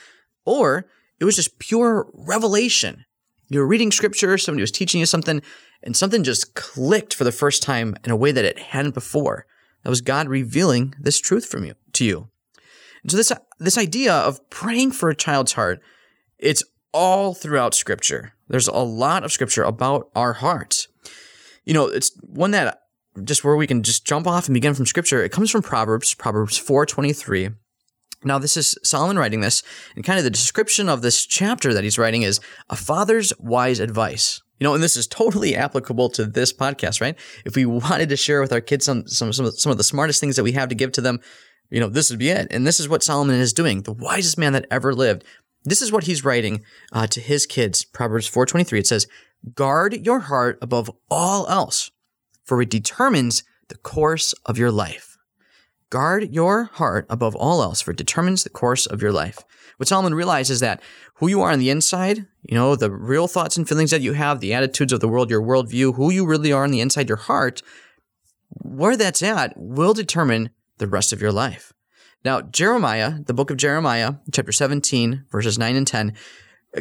or 0.45 0.88
it 1.19 1.25
was 1.25 1.35
just 1.35 1.59
pure 1.59 2.09
revelation. 2.13 3.05
You 3.50 3.59
were 3.59 3.67
reading 3.67 3.91
scripture, 3.91 4.38
somebody 4.38 4.63
was 4.63 4.71
teaching 4.71 5.00
you 5.00 5.05
something, 5.05 5.41
and 5.83 5.95
something 5.95 6.23
just 6.23 6.55
clicked 6.55 7.13
for 7.13 7.23
the 7.23 7.31
first 7.31 7.61
time 7.61 7.95
in 8.03 8.11
a 8.11 8.15
way 8.15 8.31
that 8.31 8.45
it 8.45 8.57
hadn't 8.57 8.93
before. 8.93 9.45
That 9.85 9.91
was 9.91 10.01
God 10.01 10.27
revealing 10.27 10.95
this 10.99 11.19
truth 11.19 11.45
from 11.45 11.63
you 11.63 11.75
to 11.93 12.03
you. 12.03 12.27
And 13.03 13.11
so 13.11 13.17
this 13.17 13.31
this 13.59 13.77
idea 13.77 14.15
of 14.15 14.49
praying 14.49 14.93
for 14.93 15.09
a 15.11 15.15
child's 15.15 15.53
heart, 15.53 15.79
it's 16.39 16.63
all 16.91 17.35
throughout 17.35 17.75
scripture. 17.75 18.33
There's 18.47 18.67
a 18.67 18.79
lot 18.79 19.23
of 19.23 19.31
scripture 19.31 19.61
about 19.61 20.09
our 20.15 20.33
hearts. 20.33 20.87
You 21.65 21.75
know, 21.75 21.85
it's 21.85 22.11
one 22.23 22.49
that 22.49 22.79
just 23.23 23.43
where 23.43 23.55
we 23.55 23.67
can 23.67 23.83
just 23.83 24.07
jump 24.07 24.25
off 24.25 24.47
and 24.47 24.55
begin 24.55 24.73
from 24.73 24.87
scripture. 24.87 25.23
It 25.23 25.31
comes 25.31 25.51
from 25.51 25.61
Proverbs, 25.61 26.15
Proverbs 26.15 26.57
4:23. 26.57 27.53
Now, 28.23 28.39
this 28.39 28.57
is 28.57 28.75
Solomon 28.81 29.19
writing 29.19 29.41
this, 29.41 29.61
and 29.95 30.03
kind 30.03 30.17
of 30.17 30.23
the 30.23 30.31
description 30.31 30.89
of 30.89 31.03
this 31.03 31.27
chapter 31.27 31.75
that 31.75 31.83
he's 31.83 31.99
writing 31.99 32.23
is 32.23 32.39
a 32.71 32.75
father's 32.75 33.31
wise 33.37 33.79
advice. 33.79 34.41
You 34.59 34.63
know, 34.65 34.74
and 34.74 34.83
this 34.83 34.95
is 34.95 35.07
totally 35.07 35.55
applicable 35.55 36.09
to 36.12 36.25
this 36.25 36.53
podcast, 36.53 37.01
right? 37.01 37.17
If 37.45 37.55
we 37.55 37.65
wanted 37.65 38.09
to 38.09 38.17
share 38.17 38.41
with 38.41 38.53
our 38.53 38.62
kids 38.62 38.85
some 38.85 39.07
some 39.07 39.33
some 39.33 39.45
of, 39.45 39.59
some 39.59 39.71
of 39.71 39.77
the 39.77 39.83
smartest 39.83 40.19
things 40.19 40.35
that 40.35 40.43
we 40.43 40.53
have 40.53 40.69
to 40.69 40.75
give 40.75 40.91
to 40.93 41.01
them, 41.01 41.19
you 41.69 41.79
know, 41.79 41.89
this 41.89 42.09
would 42.09 42.19
be 42.19 42.29
it. 42.29 42.47
And 42.51 42.65
this 42.65 42.79
is 42.79 42.89
what 42.89 43.03
Solomon 43.03 43.39
is 43.39 43.53
doing, 43.53 43.81
the 43.81 43.93
wisest 43.93 44.38
man 44.38 44.53
that 44.53 44.67
ever 44.71 44.93
lived. 44.93 45.24
This 45.63 45.81
is 45.81 45.91
what 45.91 46.03
he's 46.03 46.24
writing 46.24 46.63
uh, 46.93 47.07
to 47.07 47.19
his 47.19 47.45
kids. 47.45 47.83
Proverbs 47.83 48.29
4:23. 48.29 48.79
It 48.79 48.88
says, 48.88 49.07
"Guard 49.55 50.05
your 50.05 50.21
heart 50.21 50.57
above 50.62 50.91
all 51.09 51.47
else, 51.47 51.91
for 52.43 52.62
it 52.62 52.69
determines 52.69 53.43
the 53.69 53.77
course 53.77 54.33
of 54.45 54.57
your 54.57 54.71
life." 54.71 55.14
Guard 55.89 56.33
your 56.33 56.65
heart 56.73 57.05
above 57.09 57.35
all 57.35 57.61
else, 57.61 57.81
for 57.81 57.91
it 57.91 57.97
determines 57.97 58.43
the 58.43 58.49
course 58.49 58.85
of 58.85 59.01
your 59.01 59.11
life. 59.11 59.39
What 59.77 59.87
Solomon 59.87 60.15
realizes 60.15 60.55
is 60.55 60.59
that 60.61 60.81
who 61.15 61.27
you 61.27 61.41
are 61.41 61.51
on 61.51 61.59
the 61.59 61.69
inside, 61.69 62.25
you 62.43 62.55
know, 62.55 62.75
the 62.75 62.91
real 62.91 63.27
thoughts 63.27 63.57
and 63.57 63.67
feelings 63.67 63.91
that 63.91 64.01
you 64.01 64.13
have, 64.13 64.39
the 64.39 64.53
attitudes 64.53 64.93
of 64.93 64.99
the 64.99 65.07
world, 65.07 65.29
your 65.29 65.41
worldview, 65.41 65.95
who 65.95 66.11
you 66.11 66.25
really 66.25 66.51
are 66.51 66.63
on 66.63 66.71
the 66.71 66.81
inside, 66.81 67.09
your 67.09 67.17
heart, 67.17 67.61
where 68.49 68.97
that's 68.97 69.21
at 69.21 69.53
will 69.55 69.93
determine 69.93 70.49
the 70.77 70.87
rest 70.87 71.13
of 71.13 71.21
your 71.21 71.31
life. 71.31 71.73
Now, 72.23 72.41
Jeremiah, 72.41 73.19
the 73.23 73.33
book 73.33 73.51
of 73.51 73.57
Jeremiah, 73.57 74.15
chapter 74.31 74.51
17, 74.51 75.25
verses 75.31 75.59
9 75.59 75.75
and 75.75 75.85
10, 75.85 76.13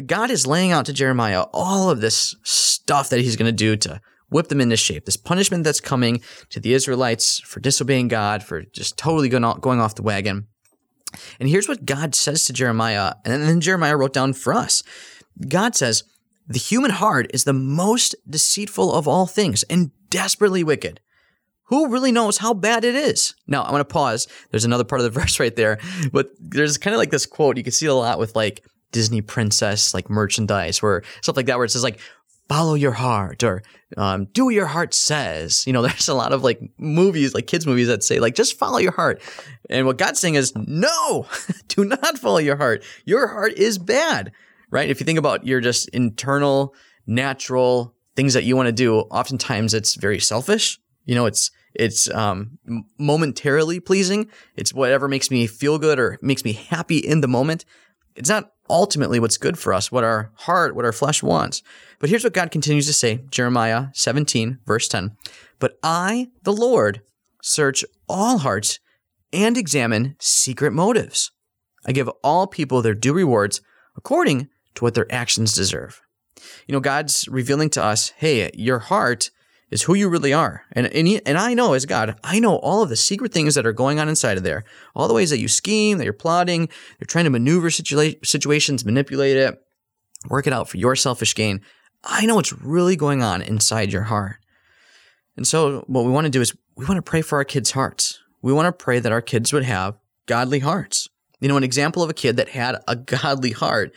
God 0.05 0.31
is 0.31 0.47
laying 0.47 0.71
out 0.71 0.85
to 0.87 0.93
Jeremiah 0.93 1.45
all 1.53 1.89
of 1.89 2.01
this 2.01 2.35
stuff 2.43 3.09
that 3.09 3.21
he's 3.21 3.35
going 3.35 3.45
to 3.45 3.51
do 3.51 3.77
to 3.77 4.01
whip 4.29 4.47
them 4.47 4.61
into 4.61 4.77
shape. 4.77 5.05
This 5.05 5.17
punishment 5.17 5.63
that's 5.63 5.79
coming 5.79 6.21
to 6.49 6.59
the 6.59 6.73
Israelites 6.73 7.39
for 7.39 7.59
disobeying 7.59 8.07
God, 8.07 8.43
for 8.43 8.63
just 8.63 8.97
totally 8.97 9.29
going 9.29 9.43
off, 9.79 9.95
the 9.95 10.01
wagon. 10.01 10.47
And 11.39 11.47
here's 11.47 11.69
what 11.69 11.85
God 11.85 12.15
says 12.15 12.45
to 12.45 12.53
Jeremiah, 12.53 13.13
and 13.23 13.43
then 13.43 13.61
Jeremiah 13.61 13.95
wrote 13.95 14.13
down 14.13 14.33
for 14.33 14.53
us. 14.53 14.83
God 15.47 15.75
says, 15.75 16.03
The 16.47 16.59
human 16.59 16.91
heart 16.91 17.27
is 17.33 17.43
the 17.43 17.53
most 17.53 18.15
deceitful 18.29 18.93
of 18.93 19.07
all 19.07 19.25
things 19.25 19.63
and 19.63 19.91
desperately 20.09 20.63
wicked. 20.63 20.99
Who 21.69 21.89
really 21.89 22.11
knows 22.11 22.37
how 22.37 22.53
bad 22.53 22.83
it 22.83 22.93
is? 22.93 23.33
Now, 23.47 23.63
I'm 23.63 23.71
going 23.71 23.79
to 23.79 23.85
pause. 23.85 24.27
There's 24.51 24.65
another 24.65 24.83
part 24.83 25.01
of 25.01 25.05
the 25.05 25.19
verse 25.19 25.39
right 25.39 25.55
there, 25.55 25.79
but 26.11 26.29
there's 26.39 26.77
kind 26.77 26.93
of 26.93 26.99
like 26.99 27.11
this 27.11 27.25
quote. 27.25 27.57
You 27.57 27.63
can 27.63 27.71
see 27.71 27.87
a 27.87 27.93
lot 27.93 28.19
with 28.19 28.35
like 28.35 28.63
Disney 28.91 29.21
princess, 29.21 29.93
like 29.93 30.09
merchandise, 30.09 30.81
where 30.81 31.03
stuff 31.21 31.35
like 31.35 31.47
that, 31.47 31.57
where 31.57 31.65
it 31.65 31.71
says 31.71 31.83
like, 31.83 31.99
follow 32.47 32.75
your 32.75 32.91
heart 32.91 33.43
or 33.43 33.63
um, 33.97 34.25
do 34.25 34.45
what 34.45 34.53
your 34.53 34.65
heart 34.65 34.93
says. 34.93 35.65
You 35.65 35.73
know, 35.73 35.81
there's 35.87 36.07
a 36.07 36.13
lot 36.13 36.33
of 36.33 36.43
like 36.43 36.61
movies, 36.77 37.33
like 37.33 37.47
kids' 37.47 37.65
movies 37.65 37.87
that 37.87 38.03
say 38.03 38.19
like, 38.19 38.35
just 38.35 38.57
follow 38.57 38.77
your 38.77 38.91
heart. 38.91 39.21
And 39.69 39.85
what 39.85 39.97
God's 39.97 40.19
saying 40.19 40.35
is, 40.35 40.53
no, 40.55 41.27
do 41.67 41.85
not 41.85 42.17
follow 42.17 42.37
your 42.37 42.57
heart. 42.57 42.83
Your 43.05 43.27
heart 43.27 43.53
is 43.53 43.77
bad, 43.77 44.31
right? 44.69 44.89
If 44.89 44.99
you 44.99 45.05
think 45.05 45.19
about 45.19 45.45
your 45.45 45.61
just 45.61 45.89
internal, 45.89 46.73
natural 47.07 47.95
things 48.15 48.33
that 48.33 48.43
you 48.43 48.55
want 48.55 48.67
to 48.67 48.73
do, 48.73 48.99
oftentimes 48.99 49.73
it's 49.73 49.95
very 49.95 50.19
selfish. 50.19 50.79
You 51.05 51.15
know, 51.15 51.25
it's 51.25 51.51
it's 51.75 52.09
um, 52.09 52.57
momentarily 52.97 53.81
pleasing. 53.81 54.29
It's 54.55 54.73
whatever 54.73 55.09
makes 55.09 55.29
me 55.29 55.45
feel 55.45 55.77
good 55.77 55.99
or 55.99 56.17
makes 56.21 56.45
me 56.45 56.53
happy 56.53 56.97
in 56.97 57.19
the 57.19 57.27
moment. 57.27 57.65
It's 58.15 58.29
not 58.29 58.51
ultimately 58.69 59.19
what's 59.19 59.37
good 59.37 59.57
for 59.57 59.73
us, 59.73 59.91
what 59.91 60.03
our 60.03 60.31
heart, 60.35 60.75
what 60.75 60.85
our 60.85 60.91
flesh 60.91 61.21
wants. 61.21 61.61
But 61.99 62.09
here's 62.09 62.23
what 62.23 62.33
God 62.33 62.51
continues 62.51 62.87
to 62.87 62.93
say 62.93 63.21
Jeremiah 63.29 63.87
17, 63.93 64.59
verse 64.65 64.87
10. 64.87 65.15
But 65.59 65.77
I, 65.83 66.29
the 66.43 66.53
Lord, 66.53 67.01
search 67.41 67.85
all 68.07 68.39
hearts 68.39 68.79
and 69.31 69.57
examine 69.57 70.15
secret 70.19 70.71
motives. 70.71 71.31
I 71.85 71.91
give 71.91 72.09
all 72.23 72.47
people 72.47 72.81
their 72.81 72.93
due 72.93 73.13
rewards 73.13 73.61
according 73.95 74.49
to 74.75 74.83
what 74.83 74.93
their 74.93 75.11
actions 75.11 75.53
deserve. 75.53 76.01
You 76.67 76.73
know, 76.73 76.79
God's 76.79 77.27
revealing 77.27 77.69
to 77.71 77.83
us, 77.83 78.09
hey, 78.17 78.51
your 78.53 78.79
heart 78.79 79.31
is 79.75 79.83
who 79.83 79.93
you 79.93 80.07
really 80.07 80.33
are. 80.33 80.63
And, 80.71 80.87
and, 80.87 81.05
he, 81.05 81.23
and 81.25 81.37
I 81.37 81.53
know 81.53 81.73
as 81.73 81.85
God, 81.85 82.17
I 82.23 82.39
know 82.39 82.55
all 82.55 82.81
of 82.81 82.87
the 82.87 82.95
secret 82.95 83.33
things 83.33 83.55
that 83.55 83.65
are 83.65 83.73
going 83.73 83.99
on 83.99 84.07
inside 84.07 84.37
of 84.37 84.43
there, 84.43 84.63
all 84.95 85.09
the 85.09 85.13
ways 85.13 85.29
that 85.31 85.39
you 85.39 85.49
scheme, 85.49 85.97
that 85.97 86.05
you're 86.05 86.13
plotting, 86.13 86.69
you're 86.97 87.05
trying 87.07 87.25
to 87.25 87.29
maneuver 87.29 87.67
situa- 87.67 88.25
situations, 88.25 88.85
manipulate 88.85 89.35
it, 89.35 89.61
work 90.29 90.47
it 90.47 90.53
out 90.53 90.69
for 90.69 90.77
your 90.77 90.95
selfish 90.95 91.35
gain. 91.35 91.59
I 92.05 92.25
know 92.25 92.35
what's 92.35 92.53
really 92.53 92.95
going 92.95 93.21
on 93.21 93.41
inside 93.41 93.91
your 93.91 94.03
heart. 94.03 94.37
And 95.35 95.45
so 95.45 95.83
what 95.87 96.05
we 96.05 96.11
want 96.11 96.23
to 96.23 96.31
do 96.31 96.39
is 96.39 96.55
we 96.77 96.85
want 96.85 96.97
to 96.97 97.01
pray 97.01 97.21
for 97.21 97.37
our 97.37 97.43
kids' 97.43 97.71
hearts. 97.71 98.19
We 98.41 98.53
want 98.53 98.67
to 98.67 98.83
pray 98.83 98.99
that 98.99 99.11
our 99.11 99.21
kids 99.21 99.51
would 99.51 99.65
have 99.65 99.97
godly 100.25 100.59
hearts. 100.59 101.09
You 101.41 101.49
know, 101.49 101.57
an 101.57 101.65
example 101.65 102.01
of 102.01 102.09
a 102.09 102.13
kid 102.13 102.37
that 102.37 102.47
had 102.47 102.77
a 102.87 102.95
godly 102.95 103.51
heart 103.51 103.93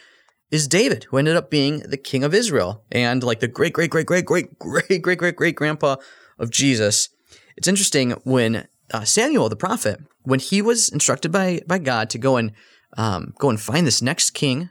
is 0.50 0.66
David, 0.66 1.04
who 1.04 1.18
ended 1.18 1.36
up 1.36 1.50
being 1.50 1.80
the 1.80 1.96
king 1.96 2.24
of 2.24 2.34
Israel 2.34 2.84
and 2.90 3.22
like 3.22 3.40
the 3.40 3.48
great, 3.48 3.72
great, 3.72 3.90
great, 3.90 4.06
great, 4.06 4.24
great, 4.24 4.58
great, 4.58 5.02
great, 5.02 5.18
great, 5.18 5.36
great 5.36 5.54
grandpa 5.54 5.96
of 6.38 6.50
Jesus. 6.50 7.10
It's 7.56 7.68
interesting 7.68 8.12
when 8.24 8.68
uh, 8.92 9.04
Samuel, 9.04 9.48
the 9.48 9.56
prophet, 9.56 10.00
when 10.22 10.40
he 10.40 10.62
was 10.62 10.88
instructed 10.88 11.32
by 11.32 11.60
by 11.66 11.78
God 11.78 12.10
to 12.10 12.18
go 12.18 12.36
and 12.36 12.52
um, 12.96 13.34
go 13.38 13.50
and 13.50 13.60
find 13.60 13.86
this 13.86 14.00
next 14.00 14.30
king, 14.30 14.70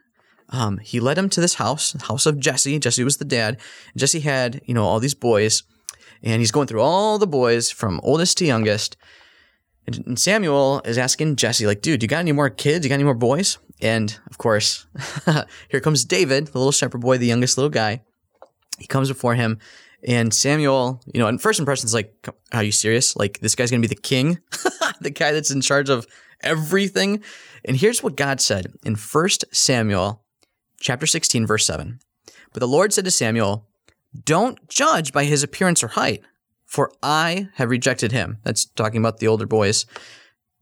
um, 0.49 0.77
he 0.79 0.99
led 0.99 1.17
him 1.17 1.29
to 1.29 1.41
this 1.41 1.55
house, 1.55 1.93
house 2.03 2.25
of 2.25 2.39
Jesse. 2.39 2.79
Jesse 2.79 3.03
was 3.03 3.17
the 3.17 3.25
dad. 3.25 3.59
Jesse 3.95 4.21
had 4.21 4.61
you 4.65 4.73
know 4.73 4.85
all 4.85 4.99
these 4.99 5.13
boys, 5.13 5.63
and 6.23 6.41
he's 6.41 6.51
going 6.51 6.67
through 6.67 6.81
all 6.81 7.17
the 7.17 7.27
boys 7.27 7.69
from 7.69 7.99
oldest 8.03 8.37
to 8.39 8.45
youngest. 8.45 8.97
And 9.85 10.19
Samuel 10.19 10.81
is 10.83 10.97
asking 10.97 11.37
Jesse, 11.37 11.65
like, 11.65 11.81
dude, 11.81 12.01
you 12.01 12.09
got 12.09 12.19
any 12.19 12.33
more 12.33 12.49
kids? 12.49 12.83
You 12.83 12.89
got 12.89 12.95
any 12.95 13.05
more 13.05 13.13
boys? 13.13 13.57
And 13.81 14.17
of 14.29 14.37
course, 14.37 14.87
here 15.69 15.79
comes 15.79 16.05
David, 16.05 16.47
the 16.47 16.57
little 16.57 16.71
shepherd 16.71 17.01
boy, 17.01 17.17
the 17.17 17.27
youngest 17.27 17.57
little 17.57 17.69
guy. 17.69 18.01
He 18.79 18.87
comes 18.87 19.07
before 19.07 19.35
him, 19.35 19.59
and 20.03 20.33
Samuel, 20.33 21.01
you 21.11 21.19
know, 21.19 21.27
and 21.27 21.41
first 21.41 21.59
impressions 21.59 21.93
like, 21.93 22.27
are 22.53 22.63
you 22.63 22.71
serious? 22.71 23.15
Like, 23.15 23.39
this 23.39 23.55
guy's 23.55 23.71
gonna 23.71 23.81
be 23.81 23.87
the 23.87 23.95
king, 23.95 24.39
the 25.01 25.09
guy 25.09 25.31
that's 25.31 25.51
in 25.51 25.61
charge 25.61 25.89
of 25.89 26.05
everything. 26.41 27.23
And 27.65 27.77
here's 27.77 28.03
what 28.03 28.15
God 28.15 28.39
said 28.39 28.73
in 28.83 28.95
1 28.95 29.29
Samuel 29.51 30.23
chapter 30.79 31.07
16, 31.07 31.47
verse 31.47 31.65
7. 31.65 31.99
But 32.53 32.59
the 32.59 32.67
Lord 32.67 32.93
said 32.93 33.05
to 33.05 33.11
Samuel, 33.11 33.67
Don't 34.23 34.69
judge 34.69 35.11
by 35.11 35.25
his 35.25 35.43
appearance 35.43 35.83
or 35.83 35.89
height 35.89 36.23
for 36.67 36.91
I 37.01 37.47
have 37.55 37.71
rejected 37.71 38.11
him. 38.11 38.37
That's 38.43 38.65
talking 38.65 38.99
about 38.99 39.17
the 39.17 39.27
older 39.27 39.47
boys. 39.47 39.85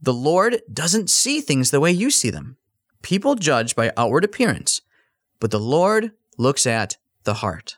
The 0.01 0.13
Lord 0.13 0.61
doesn't 0.71 1.09
see 1.09 1.41
things 1.41 1.71
the 1.71 1.79
way 1.79 1.91
you 1.91 2.11
see 2.11 2.29
them. 2.29 2.57
People 3.05 3.35
judge 3.35 3.75
by 3.75 3.91
outward 3.95 4.23
appearance, 4.23 4.81
but 5.39 5.51
the 5.51 5.59
Lord 5.59 6.13
looks 6.39 6.65
at 6.65 6.97
the 7.23 7.35
heart. 7.35 7.77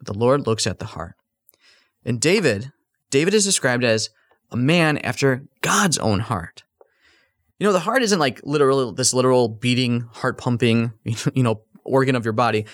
The 0.00 0.14
Lord 0.14 0.46
looks 0.46 0.68
at 0.68 0.78
the 0.78 0.84
heart. 0.84 1.16
And 2.04 2.20
David, 2.20 2.70
David 3.10 3.34
is 3.34 3.44
described 3.44 3.82
as 3.82 4.10
a 4.52 4.56
man 4.56 4.98
after 4.98 5.42
God's 5.62 5.98
own 5.98 6.20
heart. 6.20 6.62
You 7.58 7.66
know, 7.66 7.72
the 7.72 7.80
heart 7.80 8.04
isn't 8.04 8.20
like 8.20 8.40
literal, 8.44 8.92
this 8.92 9.12
literal 9.12 9.48
beating, 9.48 10.02
heart 10.12 10.38
pumping, 10.38 10.92
you 11.34 11.42
know, 11.42 11.62
organ 11.82 12.14
of 12.14 12.24
your 12.24 12.32
body. 12.32 12.64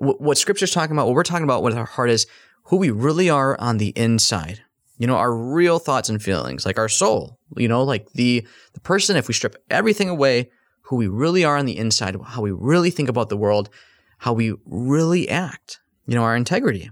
What 0.00 0.38
scripture's 0.38 0.72
talking 0.72 0.96
about, 0.96 1.06
what 1.06 1.14
we're 1.14 1.22
talking 1.22 1.44
about, 1.44 1.62
what 1.62 1.74
our 1.74 1.84
heart 1.84 2.10
is, 2.10 2.26
who 2.64 2.78
we 2.78 2.90
really 2.90 3.30
are 3.30 3.56
on 3.60 3.78
the 3.78 3.90
inside. 3.90 4.64
You 4.98 5.06
know, 5.06 5.14
our 5.14 5.32
real 5.32 5.78
thoughts 5.78 6.08
and 6.08 6.20
feelings, 6.20 6.66
like 6.66 6.80
our 6.80 6.88
soul, 6.88 7.38
you 7.56 7.68
know, 7.68 7.84
like 7.84 8.10
the, 8.14 8.44
the 8.72 8.80
person, 8.80 9.16
if 9.16 9.28
we 9.28 9.34
strip 9.34 9.54
everything 9.70 10.08
away, 10.08 10.50
who 10.84 10.96
we 10.96 11.08
really 11.08 11.44
are 11.44 11.56
on 11.56 11.66
the 11.66 11.76
inside, 11.76 12.16
how 12.26 12.42
we 12.42 12.50
really 12.50 12.90
think 12.90 13.08
about 13.08 13.28
the 13.28 13.36
world, 13.36 13.70
how 14.18 14.32
we 14.32 14.54
really 14.66 15.28
act, 15.28 15.80
you 16.06 16.14
know, 16.14 16.22
our 16.22 16.36
integrity. 16.36 16.90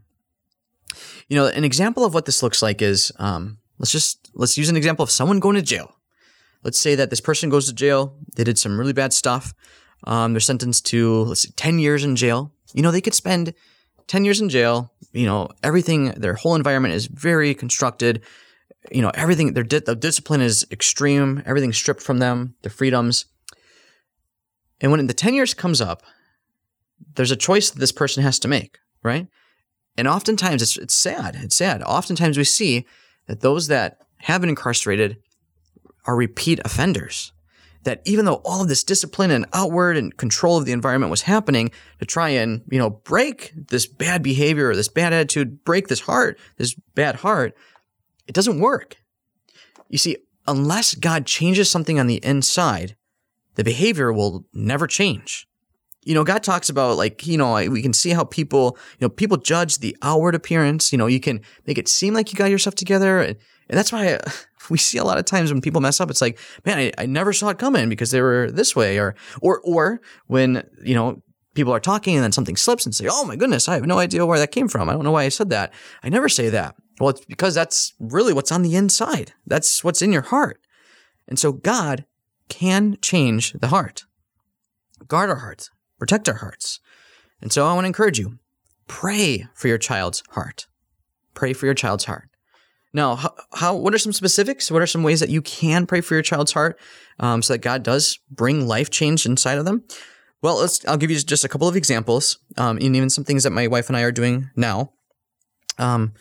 You 1.28 1.37
know, 1.37 1.46
an 1.46 1.64
example 1.64 2.04
of 2.04 2.14
what 2.14 2.26
this 2.26 2.42
looks 2.42 2.62
like 2.62 2.82
is, 2.82 3.12
um, 3.18 3.58
let's 3.78 3.92
just, 3.92 4.30
let's 4.34 4.58
use 4.58 4.68
an 4.68 4.76
example 4.76 5.02
of 5.02 5.11
someone 5.11 5.40
going 5.40 5.56
to 5.56 5.62
jail. 5.62 5.96
Let's 6.62 6.78
say 6.78 6.94
that 6.94 7.11
this 7.11 7.20
person 7.20 7.50
goes 7.50 7.66
to 7.66 7.75
jail. 7.75 8.16
They 8.37 8.44
did 8.44 8.58
some 8.58 8.78
really 8.78 8.92
bad 8.92 9.12
stuff. 9.12 9.54
Um, 10.04 10.32
they're 10.32 10.40
sentenced 10.40 10.87
to, 10.87 11.25
let's 11.25 11.42
say, 11.42 11.50
10 11.56 11.78
years 11.78 12.04
in 12.04 12.16
jail. 12.16 12.52
You 12.75 12.82
know, 12.82 12.90
they 12.90 13.00
could 13.00 13.14
spend 13.14 13.54
10 14.06 14.25
years 14.25 14.40
in 14.40 14.49
jail, 14.49 14.92
you 15.12 15.26
know, 15.26 15.49
everything, 15.62 16.06
their 16.12 16.34
whole 16.34 16.54
environment 16.54 16.94
is 16.94 17.06
very 17.06 17.54
constructed. 17.54 18.22
You 18.90 19.02
know, 19.02 19.12
everything, 19.14 19.52
their 19.52 19.62
di- 19.62 19.78
the 19.78 19.94
discipline 19.94 20.40
is 20.40 20.66
extreme, 20.70 21.42
everything's 21.46 21.76
stripped 21.76 22.02
from 22.02 22.18
them, 22.18 22.54
their 22.62 22.70
freedoms. 22.70 23.26
And 24.82 24.90
when 24.90 25.06
the 25.06 25.14
10 25.14 25.32
years 25.32 25.54
comes 25.54 25.80
up, 25.80 26.02
there's 27.14 27.30
a 27.30 27.36
choice 27.36 27.70
that 27.70 27.78
this 27.78 27.92
person 27.92 28.22
has 28.22 28.38
to 28.40 28.48
make, 28.48 28.78
right? 29.02 29.28
And 29.96 30.06
oftentimes 30.06 30.60
it's, 30.60 30.76
it's 30.76 30.94
sad. 30.94 31.36
It's 31.38 31.56
sad. 31.56 31.82
Oftentimes 31.82 32.36
we 32.36 32.44
see 32.44 32.86
that 33.26 33.40
those 33.40 33.68
that 33.68 34.02
have 34.18 34.40
been 34.40 34.50
incarcerated 34.50 35.18
are 36.04 36.16
repeat 36.16 36.60
offenders 36.64 37.32
that 37.84 38.00
even 38.04 38.24
though 38.24 38.40
all 38.44 38.62
of 38.62 38.68
this 38.68 38.84
discipline 38.84 39.30
and 39.30 39.46
outward 39.52 39.96
and 39.96 40.16
control 40.16 40.56
of 40.56 40.64
the 40.64 40.72
environment 40.72 41.10
was 41.10 41.22
happening 41.22 41.70
to 41.98 42.06
try 42.06 42.28
and, 42.28 42.62
you 42.70 42.78
know, 42.78 42.90
break 42.90 43.52
this 43.56 43.86
bad 43.86 44.22
behavior 44.22 44.68
or 44.68 44.76
this 44.76 44.88
bad 44.88 45.12
attitude, 45.12 45.64
break 45.64 45.88
this 45.88 46.00
heart, 46.00 46.38
this 46.58 46.74
bad 46.94 47.16
heart, 47.16 47.56
it 48.26 48.34
doesn't 48.34 48.60
work. 48.60 48.96
You 49.88 49.98
see, 49.98 50.18
unless 50.46 50.94
God 50.94 51.26
changes 51.26 51.70
something 51.70 51.98
on 51.98 52.06
the 52.06 52.24
inside, 52.24 52.96
the 53.54 53.64
behavior 53.64 54.12
will 54.12 54.44
never 54.52 54.87
change. 54.87 55.47
You 56.04 56.14
know, 56.14 56.25
God 56.25 56.42
talks 56.42 56.68
about 56.68 56.97
like, 56.97 57.26
you 57.26 57.38
know, 57.38 57.54
we 57.71 57.80
can 57.80 57.92
see 57.92 58.11
how 58.11 58.25
people, 58.25 58.76
you 58.99 59.06
know, 59.06 59.09
people 59.09 59.37
judge 59.37 59.78
the 59.78 59.97
outward 60.02 60.35
appearance. 60.35 60.90
You 60.90 60.99
know, 60.99 61.06
you 61.06 61.21
can 61.21 61.40
make 61.66 61.78
it 61.78 61.87
seem 61.88 62.12
like 62.12 62.32
you 62.32 62.38
got 62.38 62.50
yourself 62.50 62.75
together. 62.75 63.21
And, 63.21 63.37
and 63.68 63.78
that's 63.78 63.92
why 63.92 64.18
we 64.71 64.78
see 64.78 64.99
a 64.99 65.04
lot 65.04 65.18
of 65.18 65.25
times 65.25 65.52
when 65.52 65.61
people 65.61 65.80
mess 65.80 66.00
up, 66.00 66.11
it's 66.11 66.21
like, 66.21 66.38
man, 66.64 66.78
I, 66.78 66.92
I 66.99 67.06
never 67.06 67.32
saw 67.32 67.50
it 67.50 67.59
coming 67.59 67.88
because 67.88 68.11
they 68.11 68.21
were 68.21 68.50
this 68.50 68.75
way, 68.75 68.99
or 68.99 69.14
or 69.40 69.61
or 69.64 70.00
when 70.26 70.68
you 70.82 70.94
know 70.94 71.23
people 71.54 71.73
are 71.73 71.80
talking 71.80 72.14
and 72.14 72.25
then 72.25 72.32
something 72.32 72.56
slips 72.56 72.85
and 72.85 72.94
say, 72.94 73.06
oh 73.11 73.25
my 73.25 73.37
goodness, 73.37 73.68
I 73.68 73.75
have 73.75 73.87
no 73.87 73.99
idea 73.99 74.26
where 74.26 74.38
that 74.38 74.52
came 74.52 74.68
from. 74.68 74.88
I 74.88 74.92
don't 74.92 75.04
know 75.04 75.12
why 75.12 75.25
I 75.25 75.28
said 75.28 75.50
that. 75.50 75.73
I 76.02 76.09
never 76.09 76.28
say 76.28 76.49
that. 76.49 76.76
Well, 76.99 77.11
it's 77.11 77.25
because 77.25 77.54
that's 77.54 77.92
really 77.99 78.32
what's 78.32 78.52
on 78.52 78.62
the 78.62 78.75
inside. 78.75 79.32
That's 79.47 79.85
what's 79.85 80.02
in 80.02 80.12
your 80.12 80.23
heart. 80.23 80.61
And 81.28 81.38
so 81.38 81.52
God 81.52 82.04
can 82.52 82.99
change 83.00 83.54
the 83.54 83.68
heart. 83.68 84.04
Guard 85.09 85.30
our 85.30 85.37
hearts, 85.37 85.71
protect 85.99 86.28
our 86.28 86.37
hearts. 86.37 86.80
And 87.40 87.50
so 87.50 87.66
I 87.66 87.73
want 87.73 87.85
to 87.85 87.88
encourage 87.88 88.18
you 88.18 88.38
pray 88.87 89.47
for 89.54 89.68
your 89.68 89.78
child's 89.78 90.23
heart. 90.30 90.66
Pray 91.32 91.54
for 91.54 91.64
your 91.64 91.75
child's 91.75 92.04
heart. 92.04 92.28
Now, 92.92 93.16
how, 93.16 93.35
how, 93.54 93.75
what 93.75 93.94
are 93.94 93.99
some 93.99 94.12
specifics? 94.12 94.71
What 94.71 94.82
are 94.82 94.87
some 94.87 95.02
ways 95.02 95.21
that 95.21 95.30
you 95.30 95.40
can 95.40 95.87
pray 95.87 96.02
for 96.02 96.12
your 96.12 96.23
child's 96.23 96.52
heart 96.52 96.78
um, 97.18 97.40
so 97.40 97.54
that 97.54 97.62
God 97.62 97.82
does 97.82 98.18
bring 98.30 98.66
life 98.66 98.90
change 98.90 99.25
inside 99.25 99.56
of 99.56 99.64
them? 99.64 99.85
Well, 100.42 100.59
let's. 100.59 100.87
I'll 100.87 100.99
give 100.99 101.11
you 101.11 101.18
just 101.18 101.44
a 101.44 101.49
couple 101.49 101.68
of 101.68 101.76
examples, 101.76 102.38
um, 102.59 102.76
and 102.76 102.94
even 102.94 103.09
some 103.09 103.25
things 103.25 103.44
that 103.44 103.50
my 103.50 103.66
wife 103.66 103.88
and 103.88 103.97
I 103.97 104.02
are 104.02 104.12
doing 104.12 104.50
now. 104.56 104.92
Um, 105.78 106.12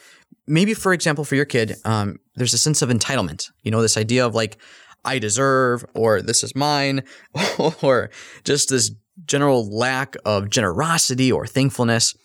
maybe, 0.48 0.74
for 0.74 0.94
example, 0.94 1.26
for 1.26 1.36
your 1.36 1.46
kid, 1.46 1.76
um, 1.84 2.20
there's 2.36 2.54
a 2.54 2.58
sense 2.58 2.82
of 2.82 2.90
entitlement. 2.90 3.50
You 3.64 3.72
know, 3.72 3.82
this 3.82 3.98
idea 3.98 4.26
of 4.26 4.34
like, 4.34 4.58
I 5.04 5.20
deserve, 5.20 5.86
or 5.94 6.22
this 6.22 6.44
is 6.44 6.56
mine, 6.56 7.04
or 7.82 8.10
just 8.44 8.70
this 8.70 8.92
general 9.26 9.68
lack 9.70 10.16
of 10.26 10.50
generosity 10.50 11.32
or 11.32 11.46
thankfulness. 11.46 12.16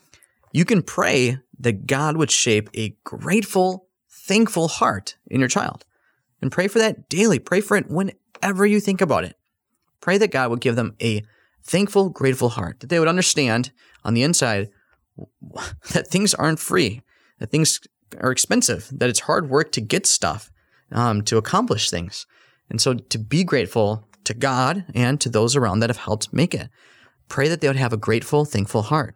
You 0.52 0.64
can 0.64 0.82
pray 0.82 1.38
that 1.58 1.86
God 1.86 2.16
would 2.16 2.30
shape 2.30 2.70
a 2.74 2.96
grateful, 3.04 3.88
thankful 4.10 4.68
heart 4.68 5.16
in 5.26 5.40
your 5.40 5.48
child. 5.48 5.84
And 6.40 6.52
pray 6.52 6.68
for 6.68 6.78
that 6.78 7.08
daily. 7.08 7.38
Pray 7.38 7.60
for 7.60 7.76
it 7.76 7.90
whenever 7.90 8.66
you 8.66 8.80
think 8.80 9.00
about 9.00 9.24
it. 9.24 9.36
Pray 10.00 10.18
that 10.18 10.30
God 10.30 10.50
would 10.50 10.60
give 10.60 10.76
them 10.76 10.94
a 11.00 11.22
thankful, 11.62 12.10
grateful 12.10 12.50
heart, 12.50 12.80
that 12.80 12.88
they 12.88 12.98
would 12.98 13.08
understand 13.08 13.72
on 14.04 14.14
the 14.14 14.22
inside 14.22 14.68
that 15.92 16.08
things 16.08 16.34
aren't 16.34 16.60
free, 16.60 17.02
that 17.38 17.50
things 17.50 17.80
are 18.20 18.30
expensive, 18.30 18.88
that 18.92 19.08
it's 19.08 19.20
hard 19.20 19.50
work 19.50 19.72
to 19.72 19.80
get 19.80 20.06
stuff, 20.06 20.50
um, 20.92 21.22
to 21.22 21.36
accomplish 21.36 21.90
things. 21.90 22.26
And 22.68 22.80
so 22.80 22.94
to 22.94 23.18
be 23.18 23.44
grateful 23.44 24.06
to 24.24 24.34
God 24.34 24.84
and 24.94 25.20
to 25.20 25.28
those 25.28 25.56
around 25.56 25.80
that 25.80 25.90
have 25.90 25.98
helped 25.98 26.32
make 26.32 26.54
it. 26.54 26.68
Pray 27.28 27.48
that 27.48 27.60
they 27.60 27.68
would 27.68 27.76
have 27.76 27.92
a 27.92 27.98
grateful, 27.98 28.44
thankful 28.44 28.82
heart. 28.82 29.14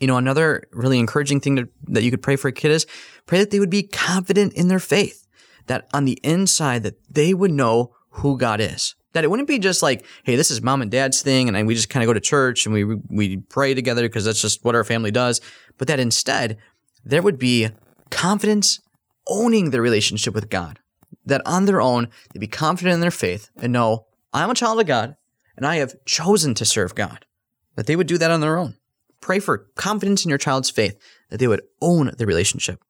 You 0.00 0.06
know, 0.06 0.16
another 0.16 0.64
really 0.72 0.98
encouraging 0.98 1.40
thing 1.40 1.56
to, 1.56 1.68
that 1.84 2.02
you 2.02 2.10
could 2.10 2.22
pray 2.22 2.36
for 2.36 2.48
a 2.48 2.52
kid 2.52 2.70
is 2.70 2.86
pray 3.26 3.38
that 3.38 3.50
they 3.50 3.60
would 3.60 3.70
be 3.70 3.82
confident 3.82 4.52
in 4.54 4.68
their 4.68 4.78
faith, 4.78 5.26
that 5.66 5.86
on 5.94 6.04
the 6.04 6.18
inside 6.22 6.82
that 6.82 6.98
they 7.10 7.32
would 7.32 7.52
know 7.52 7.94
who 8.10 8.36
God 8.36 8.60
is. 8.60 8.94
That 9.12 9.24
it 9.24 9.30
wouldn't 9.30 9.48
be 9.48 9.58
just 9.58 9.82
like, 9.82 10.04
hey, 10.24 10.36
this 10.36 10.50
is 10.50 10.60
mom 10.60 10.82
and 10.82 10.90
dad's 10.90 11.22
thing, 11.22 11.48
and 11.48 11.66
we 11.66 11.74
just 11.74 11.88
kind 11.88 12.02
of 12.02 12.06
go 12.06 12.12
to 12.12 12.20
church 12.20 12.66
and 12.66 12.74
we 12.74 12.84
we 12.84 13.38
pray 13.38 13.72
together 13.72 14.02
because 14.02 14.26
that's 14.26 14.42
just 14.42 14.62
what 14.62 14.74
our 14.74 14.84
family 14.84 15.10
does. 15.10 15.40
But 15.78 15.88
that 15.88 15.98
instead, 15.98 16.58
there 17.02 17.22
would 17.22 17.38
be 17.38 17.70
confidence 18.10 18.80
owning 19.26 19.70
their 19.70 19.80
relationship 19.80 20.34
with 20.34 20.50
God. 20.50 20.78
That 21.26 21.42
on 21.44 21.64
their 21.66 21.80
own, 21.80 22.08
they'd 22.32 22.40
be 22.40 22.46
confident 22.46 22.94
in 22.94 23.00
their 23.00 23.10
faith 23.10 23.50
and 23.56 23.72
know, 23.72 24.06
I'm 24.32 24.50
a 24.50 24.54
child 24.54 24.80
of 24.80 24.86
God 24.86 25.16
and 25.56 25.66
I 25.66 25.76
have 25.76 25.94
chosen 26.04 26.54
to 26.54 26.64
serve 26.64 26.94
God. 26.94 27.26
That 27.74 27.86
they 27.86 27.96
would 27.96 28.06
do 28.06 28.18
that 28.18 28.30
on 28.30 28.40
their 28.40 28.56
own. 28.56 28.76
Pray 29.20 29.40
for 29.40 29.66
confidence 29.74 30.24
in 30.24 30.28
your 30.28 30.38
child's 30.38 30.70
faith, 30.70 30.98
that 31.30 31.38
they 31.38 31.48
would 31.48 31.62
own 31.80 32.12
the 32.16 32.26
relationship. 32.26 32.82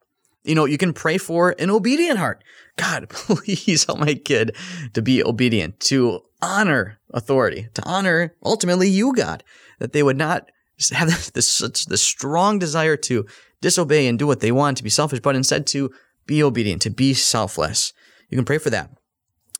You 0.44 0.54
know, 0.54 0.64
you 0.64 0.78
can 0.78 0.92
pray 0.92 1.18
for 1.18 1.54
an 1.58 1.70
obedient 1.70 2.18
heart. 2.18 2.44
God, 2.76 3.08
please 3.10 3.84
help 3.84 3.98
my 3.98 4.14
kid 4.14 4.54
to 4.92 5.02
be 5.02 5.24
obedient, 5.24 5.80
to 5.80 6.20
honor 6.42 6.98
authority, 7.12 7.68
to 7.74 7.82
honor 7.84 8.34
ultimately 8.44 8.88
you, 8.88 9.14
God, 9.14 9.42
that 9.78 9.92
they 9.92 10.02
would 10.02 10.16
not 10.16 10.50
have 10.92 11.08
this 11.34 11.58
this 11.58 12.02
strong 12.02 12.58
desire 12.58 12.96
to 12.96 13.26
disobey 13.60 14.06
and 14.06 14.18
do 14.18 14.26
what 14.26 14.40
they 14.40 14.52
want, 14.52 14.76
to 14.76 14.84
be 14.84 14.90
selfish, 14.90 15.20
but 15.20 15.36
instead 15.36 15.66
to 15.68 15.90
be 16.26 16.42
obedient, 16.42 16.82
to 16.82 16.90
be 16.90 17.14
selfless. 17.14 17.92
You 18.28 18.36
can 18.36 18.44
pray 18.44 18.58
for 18.58 18.70
that. 18.70 18.90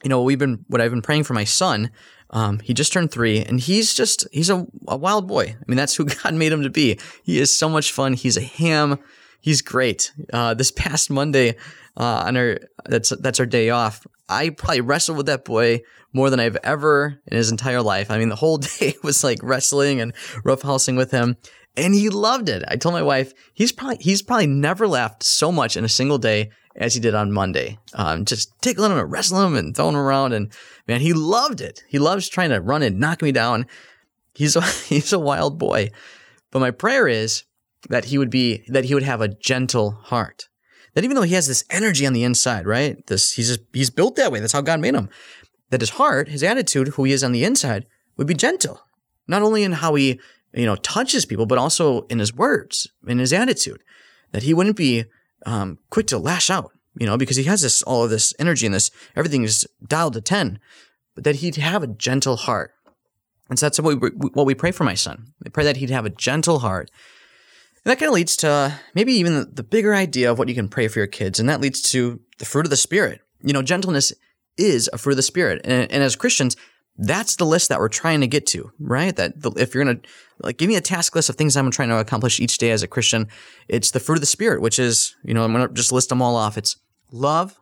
You 0.02 0.10
know, 0.10 0.22
we've 0.22 0.38
been 0.38 0.64
what 0.68 0.80
I've 0.80 0.90
been 0.90 1.02
praying 1.02 1.24
for 1.24 1.34
my 1.34 1.44
son 1.44 1.90
um, 2.30 2.58
he 2.60 2.74
just 2.74 2.92
turned 2.92 3.10
three, 3.10 3.40
and 3.40 3.60
he's 3.60 3.94
just 3.94 4.26
he's 4.32 4.50
a, 4.50 4.66
a 4.88 4.96
wild 4.96 5.28
boy. 5.28 5.56
I 5.58 5.64
mean, 5.66 5.76
that's 5.76 5.94
who 5.94 6.04
God 6.22 6.34
made 6.34 6.52
him 6.52 6.62
to 6.62 6.70
be. 6.70 6.98
He 7.22 7.38
is 7.38 7.54
so 7.54 7.68
much 7.68 7.92
fun. 7.92 8.14
He's 8.14 8.36
a 8.36 8.42
ham. 8.42 8.98
He's 9.40 9.62
great. 9.62 10.12
Uh, 10.32 10.54
this 10.54 10.72
past 10.72 11.10
Monday, 11.10 11.56
uh, 11.96 12.24
on 12.26 12.36
our 12.36 12.58
that's 12.84 13.10
that's 13.20 13.40
our 13.40 13.46
day 13.46 13.70
off. 13.70 14.06
I 14.28 14.50
probably 14.50 14.80
wrestled 14.80 15.16
with 15.16 15.26
that 15.26 15.44
boy 15.44 15.82
more 16.12 16.30
than 16.30 16.40
I've 16.40 16.56
ever 16.64 17.20
in 17.26 17.36
his 17.36 17.50
entire 17.50 17.82
life. 17.82 18.10
I 18.10 18.18
mean, 18.18 18.28
the 18.28 18.36
whole 18.36 18.58
day 18.80 18.94
was 19.02 19.22
like 19.22 19.38
wrestling 19.42 20.00
and 20.00 20.14
roughhousing 20.44 20.96
with 20.96 21.12
him, 21.12 21.36
and 21.76 21.94
he 21.94 22.08
loved 22.08 22.48
it. 22.48 22.64
I 22.66 22.76
told 22.76 22.94
my 22.94 23.02
wife 23.02 23.32
he's 23.54 23.70
probably 23.70 23.98
he's 24.00 24.22
probably 24.22 24.48
never 24.48 24.88
laughed 24.88 25.22
so 25.22 25.52
much 25.52 25.76
in 25.76 25.84
a 25.84 25.88
single 25.88 26.18
day 26.18 26.50
as 26.76 26.94
he 26.94 27.00
did 27.00 27.14
on 27.14 27.32
Monday. 27.32 27.78
Um, 27.94 28.24
just 28.24 28.52
tickling 28.60 28.92
him 28.92 28.98
and 28.98 29.10
wrestling 29.10 29.46
him 29.46 29.56
and 29.56 29.74
throwing 29.74 29.94
him 29.94 30.00
around. 30.00 30.32
And 30.32 30.52
man, 30.86 31.00
he 31.00 31.12
loved 31.12 31.60
it. 31.60 31.82
He 31.88 31.98
loves 31.98 32.28
trying 32.28 32.50
to 32.50 32.60
run 32.60 32.82
and 32.82 33.00
knock 33.00 33.22
me 33.22 33.32
down. 33.32 33.66
He's 34.34 34.56
a, 34.56 34.60
he's 34.88 35.12
a 35.12 35.18
wild 35.18 35.58
boy. 35.58 35.90
But 36.50 36.60
my 36.60 36.70
prayer 36.70 37.08
is 37.08 37.44
that 37.88 38.06
he 38.06 38.18
would 38.18 38.30
be, 38.30 38.64
that 38.68 38.84
he 38.84 38.94
would 38.94 39.02
have 39.02 39.20
a 39.20 39.28
gentle 39.28 39.92
heart. 39.92 40.48
That 40.94 41.04
even 41.04 41.14
though 41.14 41.22
he 41.22 41.34
has 41.34 41.46
this 41.46 41.64
energy 41.70 42.06
on 42.06 42.14
the 42.14 42.24
inside, 42.24 42.66
right? 42.66 43.04
This, 43.06 43.32
he's, 43.32 43.48
just, 43.48 43.60
he's 43.72 43.90
built 43.90 44.16
that 44.16 44.32
way. 44.32 44.40
That's 44.40 44.52
how 44.52 44.62
God 44.62 44.80
made 44.80 44.94
him. 44.94 45.10
That 45.70 45.82
his 45.82 45.90
heart, 45.90 46.28
his 46.28 46.42
attitude, 46.42 46.88
who 46.88 47.04
he 47.04 47.12
is 47.12 47.22
on 47.22 47.32
the 47.32 47.44
inside, 47.44 47.86
would 48.16 48.26
be 48.26 48.34
gentle. 48.34 48.80
Not 49.28 49.42
only 49.42 49.62
in 49.62 49.72
how 49.72 49.94
he, 49.94 50.20
you 50.54 50.64
know, 50.64 50.76
touches 50.76 51.26
people, 51.26 51.44
but 51.44 51.58
also 51.58 52.02
in 52.02 52.18
his 52.18 52.32
words, 52.32 52.88
in 53.06 53.18
his 53.18 53.32
attitude. 53.32 53.82
That 54.32 54.44
he 54.44 54.54
wouldn't 54.54 54.76
be 54.76 55.04
um, 55.44 55.78
quick 55.90 56.06
to 56.08 56.18
lash 56.18 56.50
out, 56.50 56.72
you 56.98 57.06
know, 57.06 57.16
because 57.16 57.36
he 57.36 57.44
has 57.44 57.62
this 57.62 57.82
all 57.82 58.04
of 58.04 58.10
this 58.10 58.32
energy 58.38 58.66
and 58.66 58.74
this 58.74 58.90
everything 59.14 59.42
is 59.42 59.66
dialed 59.86 60.14
to 60.14 60.20
ten, 60.20 60.58
but 61.14 61.24
that 61.24 61.36
he'd 61.36 61.56
have 61.56 61.82
a 61.82 61.88
gentle 61.88 62.36
heart. 62.36 62.72
And 63.48 63.58
so 63.58 63.66
that's 63.66 63.78
what 63.78 64.00
we, 64.00 64.08
what 64.08 64.46
we 64.46 64.54
pray 64.54 64.72
for 64.72 64.84
my 64.84 64.94
son. 64.94 65.32
We 65.44 65.50
pray 65.50 65.64
that 65.64 65.76
he'd 65.76 65.90
have 65.90 66.06
a 66.06 66.10
gentle 66.10 66.60
heart. 66.60 66.90
And 67.84 67.90
that 67.92 68.00
kind 68.00 68.08
of 68.08 68.14
leads 68.14 68.36
to 68.38 68.80
maybe 68.94 69.12
even 69.12 69.48
the, 69.52 69.62
bigger 69.62 69.94
idea 69.94 70.30
of 70.30 70.38
what 70.38 70.48
you 70.48 70.54
can 70.56 70.68
pray 70.68 70.88
for 70.88 70.98
your 70.98 71.06
kids, 71.06 71.38
and 71.38 71.48
that 71.48 71.60
leads 71.60 71.80
to 71.92 72.20
the 72.38 72.44
fruit 72.44 72.66
of 72.66 72.70
the 72.70 72.76
Spirit. 72.76 73.20
You 73.42 73.52
know, 73.52 73.62
gentleness 73.62 74.12
is 74.56 74.90
a 74.92 74.98
fruit 74.98 75.12
of 75.12 75.18
the 75.18 75.22
Spirit, 75.22 75.60
and, 75.64 75.90
and 75.92 76.02
as 76.02 76.16
Christians, 76.16 76.56
that's 76.98 77.36
the 77.36 77.44
list 77.44 77.68
that 77.68 77.78
we're 77.78 77.88
trying 77.88 78.20
to 78.22 78.26
get 78.26 78.46
to, 78.48 78.72
right? 78.78 79.14
That 79.14 79.40
the, 79.40 79.50
if 79.52 79.74
you're 79.74 79.84
going 79.84 80.00
to 80.00 80.08
like 80.42 80.56
give 80.56 80.68
me 80.68 80.76
a 80.76 80.80
task 80.80 81.14
list 81.14 81.28
of 81.28 81.36
things 81.36 81.56
I'm 81.56 81.70
trying 81.70 81.88
to 81.90 81.98
accomplish 81.98 82.40
each 82.40 82.58
day 82.58 82.70
as 82.70 82.82
a 82.82 82.88
Christian, 82.88 83.28
it's 83.68 83.90
the 83.90 84.00
fruit 84.00 84.16
of 84.16 84.20
the 84.20 84.26
spirit, 84.26 84.60
which 84.60 84.78
is, 84.78 85.16
you 85.22 85.34
know, 85.34 85.44
I'm 85.44 85.52
going 85.52 85.66
to 85.66 85.74
just 85.74 85.92
list 85.92 86.08
them 86.08 86.22
all 86.22 86.36
off. 86.36 86.56
It's 86.56 86.76
love, 87.10 87.58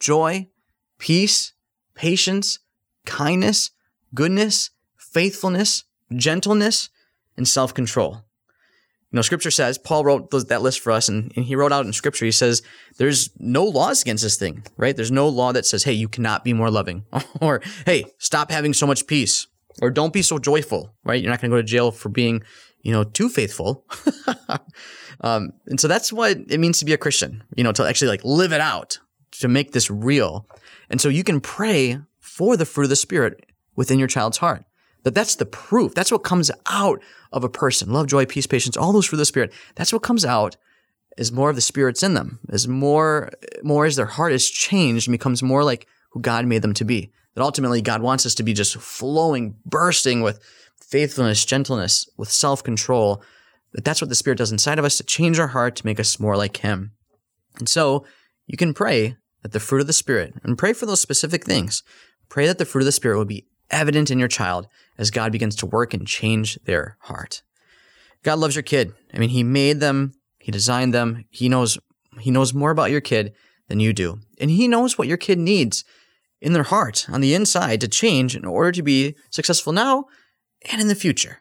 joy, 0.00 0.48
peace, 0.98 1.52
patience, 1.94 2.58
kindness, 3.06 3.70
goodness, 4.14 4.70
faithfulness, 4.96 5.84
gentleness, 6.14 6.90
and 7.36 7.46
self-control. 7.46 8.22
You 9.14 9.18
know, 9.18 9.22
scripture 9.22 9.52
says, 9.52 9.78
Paul 9.78 10.04
wrote 10.04 10.32
those, 10.32 10.46
that 10.46 10.60
list 10.60 10.80
for 10.80 10.90
us, 10.90 11.08
and, 11.08 11.32
and, 11.36 11.44
he 11.44 11.54
wrote 11.54 11.70
out 11.70 11.86
in 11.86 11.92
scripture, 11.92 12.24
he 12.24 12.32
says, 12.32 12.62
there's 12.98 13.30
no 13.38 13.64
laws 13.64 14.02
against 14.02 14.24
this 14.24 14.34
thing, 14.34 14.64
right? 14.76 14.96
There's 14.96 15.12
no 15.12 15.28
law 15.28 15.52
that 15.52 15.64
says, 15.64 15.84
hey, 15.84 15.92
you 15.92 16.08
cannot 16.08 16.42
be 16.42 16.52
more 16.52 16.68
loving, 16.68 17.04
or 17.40 17.62
hey, 17.86 18.06
stop 18.18 18.50
having 18.50 18.74
so 18.74 18.88
much 18.88 19.06
peace, 19.06 19.46
or 19.80 19.92
don't 19.92 20.12
be 20.12 20.20
so 20.20 20.40
joyful, 20.40 20.96
right? 21.04 21.22
You're 21.22 21.30
not 21.30 21.40
going 21.40 21.52
to 21.52 21.56
go 21.56 21.60
to 21.60 21.62
jail 21.62 21.92
for 21.92 22.08
being, 22.08 22.42
you 22.82 22.90
know, 22.90 23.04
too 23.04 23.28
faithful. 23.28 23.86
um, 25.20 25.52
and 25.66 25.78
so 25.78 25.86
that's 25.86 26.12
what 26.12 26.36
it 26.48 26.58
means 26.58 26.80
to 26.80 26.84
be 26.84 26.92
a 26.92 26.98
Christian, 26.98 27.44
you 27.54 27.62
know, 27.62 27.70
to 27.70 27.86
actually 27.86 28.08
like 28.08 28.24
live 28.24 28.52
it 28.52 28.60
out, 28.60 28.98
to 29.38 29.46
make 29.46 29.70
this 29.70 29.92
real. 29.92 30.48
And 30.90 31.00
so 31.00 31.08
you 31.08 31.22
can 31.22 31.40
pray 31.40 32.00
for 32.18 32.56
the 32.56 32.66
fruit 32.66 32.86
of 32.86 32.90
the 32.90 32.96
Spirit 32.96 33.46
within 33.76 34.00
your 34.00 34.08
child's 34.08 34.38
heart. 34.38 34.64
That 35.04 35.14
that's 35.14 35.36
the 35.36 35.46
proof. 35.46 35.94
That's 35.94 36.10
what 36.10 36.24
comes 36.24 36.50
out 36.66 37.00
of 37.32 37.44
a 37.44 37.48
person. 37.48 37.92
Love, 37.92 38.08
joy, 38.08 38.26
peace, 38.26 38.46
patience, 38.46 38.76
all 38.76 38.92
those 38.92 39.12
of 39.12 39.18
the 39.18 39.24
Spirit. 39.24 39.52
That's 39.76 39.92
what 39.92 40.02
comes 40.02 40.24
out 40.24 40.56
as 41.16 41.30
more 41.30 41.50
of 41.50 41.56
the 41.56 41.62
Spirit's 41.62 42.02
in 42.02 42.14
them, 42.14 42.40
as 42.50 42.66
more, 42.66 43.30
more 43.62 43.86
as 43.86 43.96
their 43.96 44.06
heart 44.06 44.32
is 44.32 44.50
changed 44.50 45.06
and 45.06 45.12
becomes 45.12 45.42
more 45.42 45.62
like 45.62 45.86
who 46.10 46.20
God 46.20 46.46
made 46.46 46.62
them 46.62 46.74
to 46.74 46.84
be. 46.84 47.12
That 47.34 47.42
ultimately 47.42 47.82
God 47.82 48.02
wants 48.02 48.26
us 48.26 48.34
to 48.36 48.42
be 48.42 48.52
just 48.52 48.76
flowing, 48.76 49.56
bursting 49.64 50.22
with 50.22 50.40
faithfulness, 50.80 51.44
gentleness, 51.44 52.08
with 52.16 52.30
self-control. 52.30 53.22
That 53.72 53.84
that's 53.84 54.00
what 54.00 54.08
the 54.08 54.14
Spirit 54.14 54.38
does 54.38 54.52
inside 54.52 54.78
of 54.78 54.84
us 54.84 54.96
to 54.96 55.04
change 55.04 55.38
our 55.38 55.48
heart, 55.48 55.76
to 55.76 55.86
make 55.86 56.00
us 56.00 56.18
more 56.18 56.36
like 56.36 56.58
Him. 56.58 56.92
And 57.58 57.68
so 57.68 58.06
you 58.46 58.56
can 58.56 58.72
pray 58.72 59.16
that 59.42 59.52
the 59.52 59.60
fruit 59.60 59.80
of 59.80 59.86
the 59.86 59.92
Spirit, 59.92 60.34
and 60.42 60.56
pray 60.56 60.72
for 60.72 60.86
those 60.86 61.00
specific 61.00 61.44
things. 61.44 61.82
Pray 62.28 62.46
that 62.46 62.58
the 62.58 62.64
fruit 62.64 62.82
of 62.82 62.86
the 62.86 62.92
Spirit 62.92 63.18
will 63.18 63.24
be 63.24 63.46
evident 63.70 64.10
in 64.10 64.18
your 64.18 64.28
child 64.28 64.68
as 64.98 65.10
God 65.10 65.32
begins 65.32 65.56
to 65.56 65.66
work 65.66 65.94
and 65.94 66.06
change 66.06 66.58
their 66.64 66.96
heart. 67.00 67.42
God 68.22 68.38
loves 68.38 68.56
your 68.56 68.62
kid. 68.62 68.92
I 69.12 69.18
mean, 69.18 69.30
He 69.30 69.42
made 69.42 69.80
them, 69.80 70.14
He 70.38 70.50
designed 70.50 70.94
them. 70.94 71.24
He 71.30 71.48
knows 71.48 71.78
He 72.20 72.30
knows 72.30 72.54
more 72.54 72.70
about 72.70 72.90
your 72.90 73.00
kid 73.00 73.34
than 73.68 73.80
you 73.80 73.92
do. 73.92 74.20
And 74.40 74.50
He 74.50 74.68
knows 74.68 74.96
what 74.96 75.08
your 75.08 75.16
kid 75.16 75.38
needs 75.38 75.84
in 76.40 76.52
their 76.52 76.62
heart 76.62 77.06
on 77.08 77.20
the 77.20 77.34
inside 77.34 77.80
to 77.80 77.88
change 77.88 78.36
in 78.36 78.44
order 78.44 78.72
to 78.72 78.82
be 78.82 79.16
successful 79.30 79.72
now 79.72 80.04
and 80.70 80.80
in 80.80 80.88
the 80.88 80.94
future. 80.94 81.40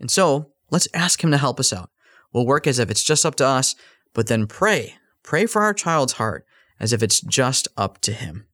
And 0.00 0.10
so 0.10 0.52
let's 0.70 0.88
ask 0.94 1.22
Him 1.22 1.30
to 1.30 1.38
help 1.38 1.60
us 1.60 1.72
out. 1.72 1.90
We'll 2.32 2.46
work 2.46 2.66
as 2.66 2.78
if 2.78 2.90
it's 2.90 3.04
just 3.04 3.24
up 3.24 3.34
to 3.36 3.46
us, 3.46 3.74
but 4.12 4.26
then 4.26 4.46
pray. 4.46 4.94
Pray 5.22 5.46
for 5.46 5.62
our 5.62 5.74
child's 5.74 6.14
heart 6.14 6.44
as 6.78 6.92
if 6.92 7.02
it's 7.02 7.20
just 7.20 7.68
up 7.76 8.00
to 8.02 8.12
Him. 8.12 8.46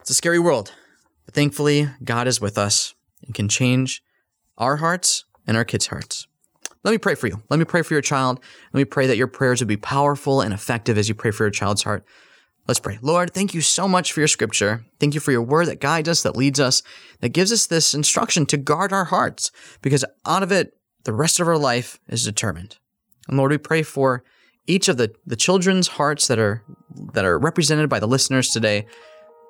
It's 0.00 0.10
a 0.10 0.14
scary 0.14 0.38
world. 0.38 0.72
But 1.26 1.34
thankfully, 1.34 1.88
God 2.02 2.26
is 2.26 2.40
with 2.40 2.56
us 2.56 2.94
and 3.22 3.34
can 3.34 3.48
change 3.48 4.02
our 4.56 4.76
hearts 4.76 5.24
and 5.46 5.56
our 5.56 5.64
kids' 5.64 5.88
hearts. 5.88 6.26
Let 6.82 6.92
me 6.92 6.98
pray 6.98 7.16
for 7.16 7.26
you. 7.26 7.42
Let 7.50 7.58
me 7.58 7.64
pray 7.64 7.82
for 7.82 7.94
your 7.94 8.00
child. 8.00 8.40
Let 8.72 8.78
me 8.78 8.84
pray 8.84 9.06
that 9.08 9.16
your 9.16 9.26
prayers 9.26 9.60
would 9.60 9.68
be 9.68 9.76
powerful 9.76 10.40
and 10.40 10.54
effective 10.54 10.96
as 10.96 11.08
you 11.08 11.14
pray 11.14 11.32
for 11.32 11.44
your 11.44 11.50
child's 11.50 11.82
heart. 11.82 12.04
Let's 12.68 12.80
pray. 12.80 12.98
Lord, 13.02 13.32
thank 13.32 13.54
you 13.54 13.60
so 13.60 13.86
much 13.86 14.12
for 14.12 14.20
your 14.20 14.28
scripture. 14.28 14.84
Thank 14.98 15.14
you 15.14 15.20
for 15.20 15.30
your 15.30 15.42
word 15.42 15.66
that 15.66 15.80
guides 15.80 16.08
us, 16.08 16.22
that 16.22 16.36
leads 16.36 16.58
us, 16.58 16.82
that 17.20 17.28
gives 17.28 17.52
us 17.52 17.66
this 17.66 17.94
instruction 17.94 18.46
to 18.46 18.56
guard 18.56 18.92
our 18.92 19.04
hearts, 19.04 19.50
because 19.82 20.04
out 20.24 20.42
of 20.42 20.50
it, 20.50 20.74
the 21.04 21.12
rest 21.12 21.38
of 21.38 21.46
our 21.46 21.58
life 21.58 22.00
is 22.08 22.24
determined. 22.24 22.78
And 23.28 23.36
Lord, 23.36 23.52
we 23.52 23.58
pray 23.58 23.82
for 23.82 24.24
each 24.66 24.88
of 24.88 24.96
the, 24.96 25.14
the 25.24 25.36
children's 25.36 25.88
hearts 25.88 26.26
that 26.26 26.38
are 26.38 26.64
that 27.12 27.24
are 27.24 27.38
represented 27.38 27.88
by 27.88 28.00
the 28.00 28.08
listeners 28.08 28.48
today. 28.48 28.86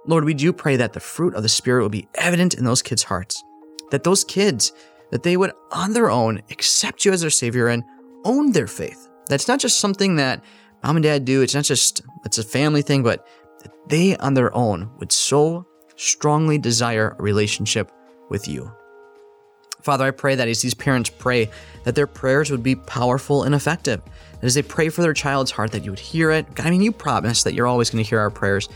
Lord, 0.06 0.24
we 0.24 0.34
do 0.34 0.52
pray 0.52 0.76
that 0.76 0.92
the 0.92 1.00
fruit 1.00 1.34
of 1.34 1.42
the 1.42 1.48
Spirit 1.48 1.82
will 1.82 1.88
be 1.88 2.08
evident 2.14 2.54
in 2.54 2.64
those 2.64 2.82
kids' 2.82 3.02
hearts. 3.02 3.42
That 3.90 4.04
those 4.04 4.24
kids, 4.24 4.72
that 5.10 5.22
they 5.22 5.36
would 5.36 5.52
on 5.72 5.92
their 5.92 6.10
own 6.10 6.42
accept 6.50 7.04
you 7.04 7.12
as 7.12 7.20
their 7.20 7.30
Savior 7.30 7.68
and 7.68 7.84
own 8.24 8.52
their 8.52 8.66
faith. 8.66 9.08
That's 9.28 9.48
not 9.48 9.60
just 9.60 9.80
something 9.80 10.16
that 10.16 10.42
mom 10.82 10.96
and 10.96 11.02
dad 11.02 11.24
do. 11.24 11.42
It's 11.42 11.54
not 11.54 11.64
just 11.64 12.02
it's 12.24 12.38
a 12.38 12.44
family 12.44 12.82
thing, 12.82 13.02
but 13.02 13.26
that 13.62 13.72
they 13.88 14.16
on 14.18 14.34
their 14.34 14.54
own 14.54 14.90
would 14.98 15.12
so 15.12 15.66
strongly 15.96 16.58
desire 16.58 17.16
a 17.18 17.22
relationship 17.22 17.90
with 18.28 18.46
you. 18.46 18.70
Father, 19.82 20.04
I 20.04 20.10
pray 20.10 20.34
that 20.34 20.48
as 20.48 20.62
these 20.62 20.74
parents 20.74 21.10
pray, 21.10 21.48
that 21.84 21.94
their 21.94 22.08
prayers 22.08 22.50
would 22.50 22.62
be 22.62 22.74
powerful 22.74 23.44
and 23.44 23.54
effective. 23.54 24.02
That 24.32 24.44
as 24.44 24.54
they 24.54 24.62
pray 24.62 24.88
for 24.88 25.02
their 25.02 25.14
child's 25.14 25.52
heart, 25.52 25.70
that 25.72 25.84
you 25.84 25.92
would 25.92 26.00
hear 26.00 26.32
it. 26.32 26.46
I 26.58 26.70
mean, 26.70 26.82
you 26.82 26.90
promise 26.90 27.44
that 27.44 27.54
you're 27.54 27.68
always 27.68 27.90
going 27.90 28.02
to 28.02 28.08
hear 28.08 28.18
our 28.18 28.30
prayers. 28.30 28.68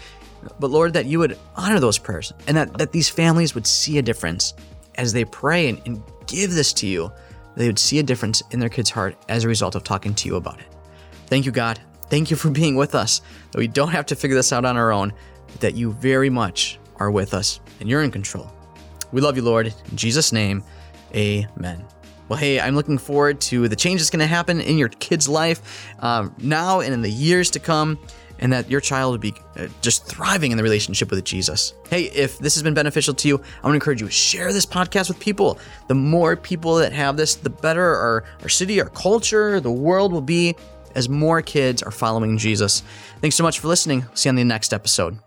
But 0.59 0.71
Lord, 0.71 0.93
that 0.95 1.07
you 1.07 1.19
would 1.19 1.39
honor 1.57 1.81
those 1.81 1.99
prayers 1.99 2.33
and 2.47 2.57
that, 2.57 2.79
that 2.79 2.93
these 2.93 3.09
families 3.09 3.55
would 3.55 3.67
see 3.67 3.99
a 3.99 4.03
difference 4.03 4.55
as 4.97 5.13
they 5.13 5.25
pray 5.25 5.69
and, 5.69 5.81
and 5.87 6.03
give 6.27 6.53
this 6.53 6.73
to 6.75 6.87
you. 6.87 7.13
They 7.57 7.67
would 7.67 7.79
see 7.79 7.99
a 7.99 8.03
difference 8.03 8.43
in 8.51 8.61
their 8.61 8.69
kid's 8.69 8.91
heart 8.91 9.17
as 9.29 9.45
a 9.45 9.49
result 9.49 9.75
of 9.75 9.85
talking 9.85 10.15
to 10.15 10.29
you 10.29 10.37
about 10.37 10.61
it. 10.61 10.67
Thank 11.27 11.47
you, 11.47 11.53
God. 11.53 11.81
Thank 12.09 12.31
you 12.31 12.37
for 12.37 12.51
being 12.51 12.75
with 12.75 12.95
us, 12.95 13.23
that 13.53 13.59
we 13.59 13.69
don't 13.69 13.91
have 13.91 14.07
to 14.07 14.17
figure 14.17 14.37
this 14.37 14.53
out 14.53 14.65
on 14.65 14.77
our 14.77 14.93
own, 14.93 15.13
but 15.49 15.61
that 15.61 15.75
you 15.75 15.93
very 15.93 16.31
much 16.31 16.79
are 16.97 17.11
with 17.11 17.35
us 17.35 17.61
and 17.79 17.89
you're 17.89 18.03
in 18.03 18.11
control. 18.11 18.51
We 19.13 19.21
love 19.21 19.37
you, 19.37 19.43
Lord. 19.43 19.67
In 19.67 19.97
Jesus' 19.97 20.33
name, 20.33 20.63
Amen. 21.15 21.85
Well, 22.29 22.39
hey, 22.39 22.61
I'm 22.61 22.77
looking 22.77 22.99
forward 22.99 23.41
to 23.43 23.67
the 23.67 23.75
change 23.75 24.01
that's 24.01 24.11
going 24.11 24.21
to 24.21 24.27
happen 24.27 24.61
in 24.61 24.79
your 24.79 24.89
kid's 24.89 25.29
life 25.29 25.93
um, 25.99 26.35
now 26.39 26.81
and 26.81 26.95
in 26.95 27.03
the 27.03 27.11
years 27.11 27.51
to 27.51 27.59
come, 27.59 27.99
and 28.41 28.53
that 28.53 28.71
your 28.71 28.81
child 28.81 29.13
will 29.13 29.19
be 29.19 29.35
uh, 29.57 29.69
just 29.81 30.07
thriving 30.07 30.51
in 30.51 30.57
the 30.57 30.63
relationship 30.63 31.11
with 31.11 31.23
Jesus. 31.25 31.75
Hey, 31.89 32.05
if 32.05 32.39
this 32.39 32.55
has 32.55 32.63
been 32.63 32.75
beneficial 32.75 33.15
to 33.15 33.29
you, 33.29 33.37
I 33.37 33.67
want 33.67 33.73
to 33.73 33.75
encourage 33.75 34.01
you 34.01 34.07
to 34.07 34.13
share 34.13 34.53
this 34.53 34.67
podcast 34.67 35.09
with 35.09 35.21
people. 35.21 35.59
The 35.89 35.95
more 35.95 36.37
people 36.37 36.77
that 36.77 36.93
have 36.93 37.17
this, 37.17 37.37
the 37.37 37.51
better 37.51 37.85
our, 37.85 38.25
our 38.43 38.49
city, 38.49 38.81
our 38.81 38.89
culture, 38.89 39.61
the 39.61 39.71
world 39.71 40.13
will 40.13 40.21
be 40.21 40.57
as 40.95 41.09
more 41.09 41.41
kids 41.43 41.83
are 41.83 41.93
following 41.93 42.37
Jesus. 42.37 42.83
Thanks 43.21 43.37
so 43.37 43.45
much 43.45 43.61
for 43.61 43.69
listening. 43.69 44.07
See 44.15 44.29
you 44.29 44.31
on 44.31 44.37
the 44.37 44.45
next 44.45 44.73
episode. 44.73 45.19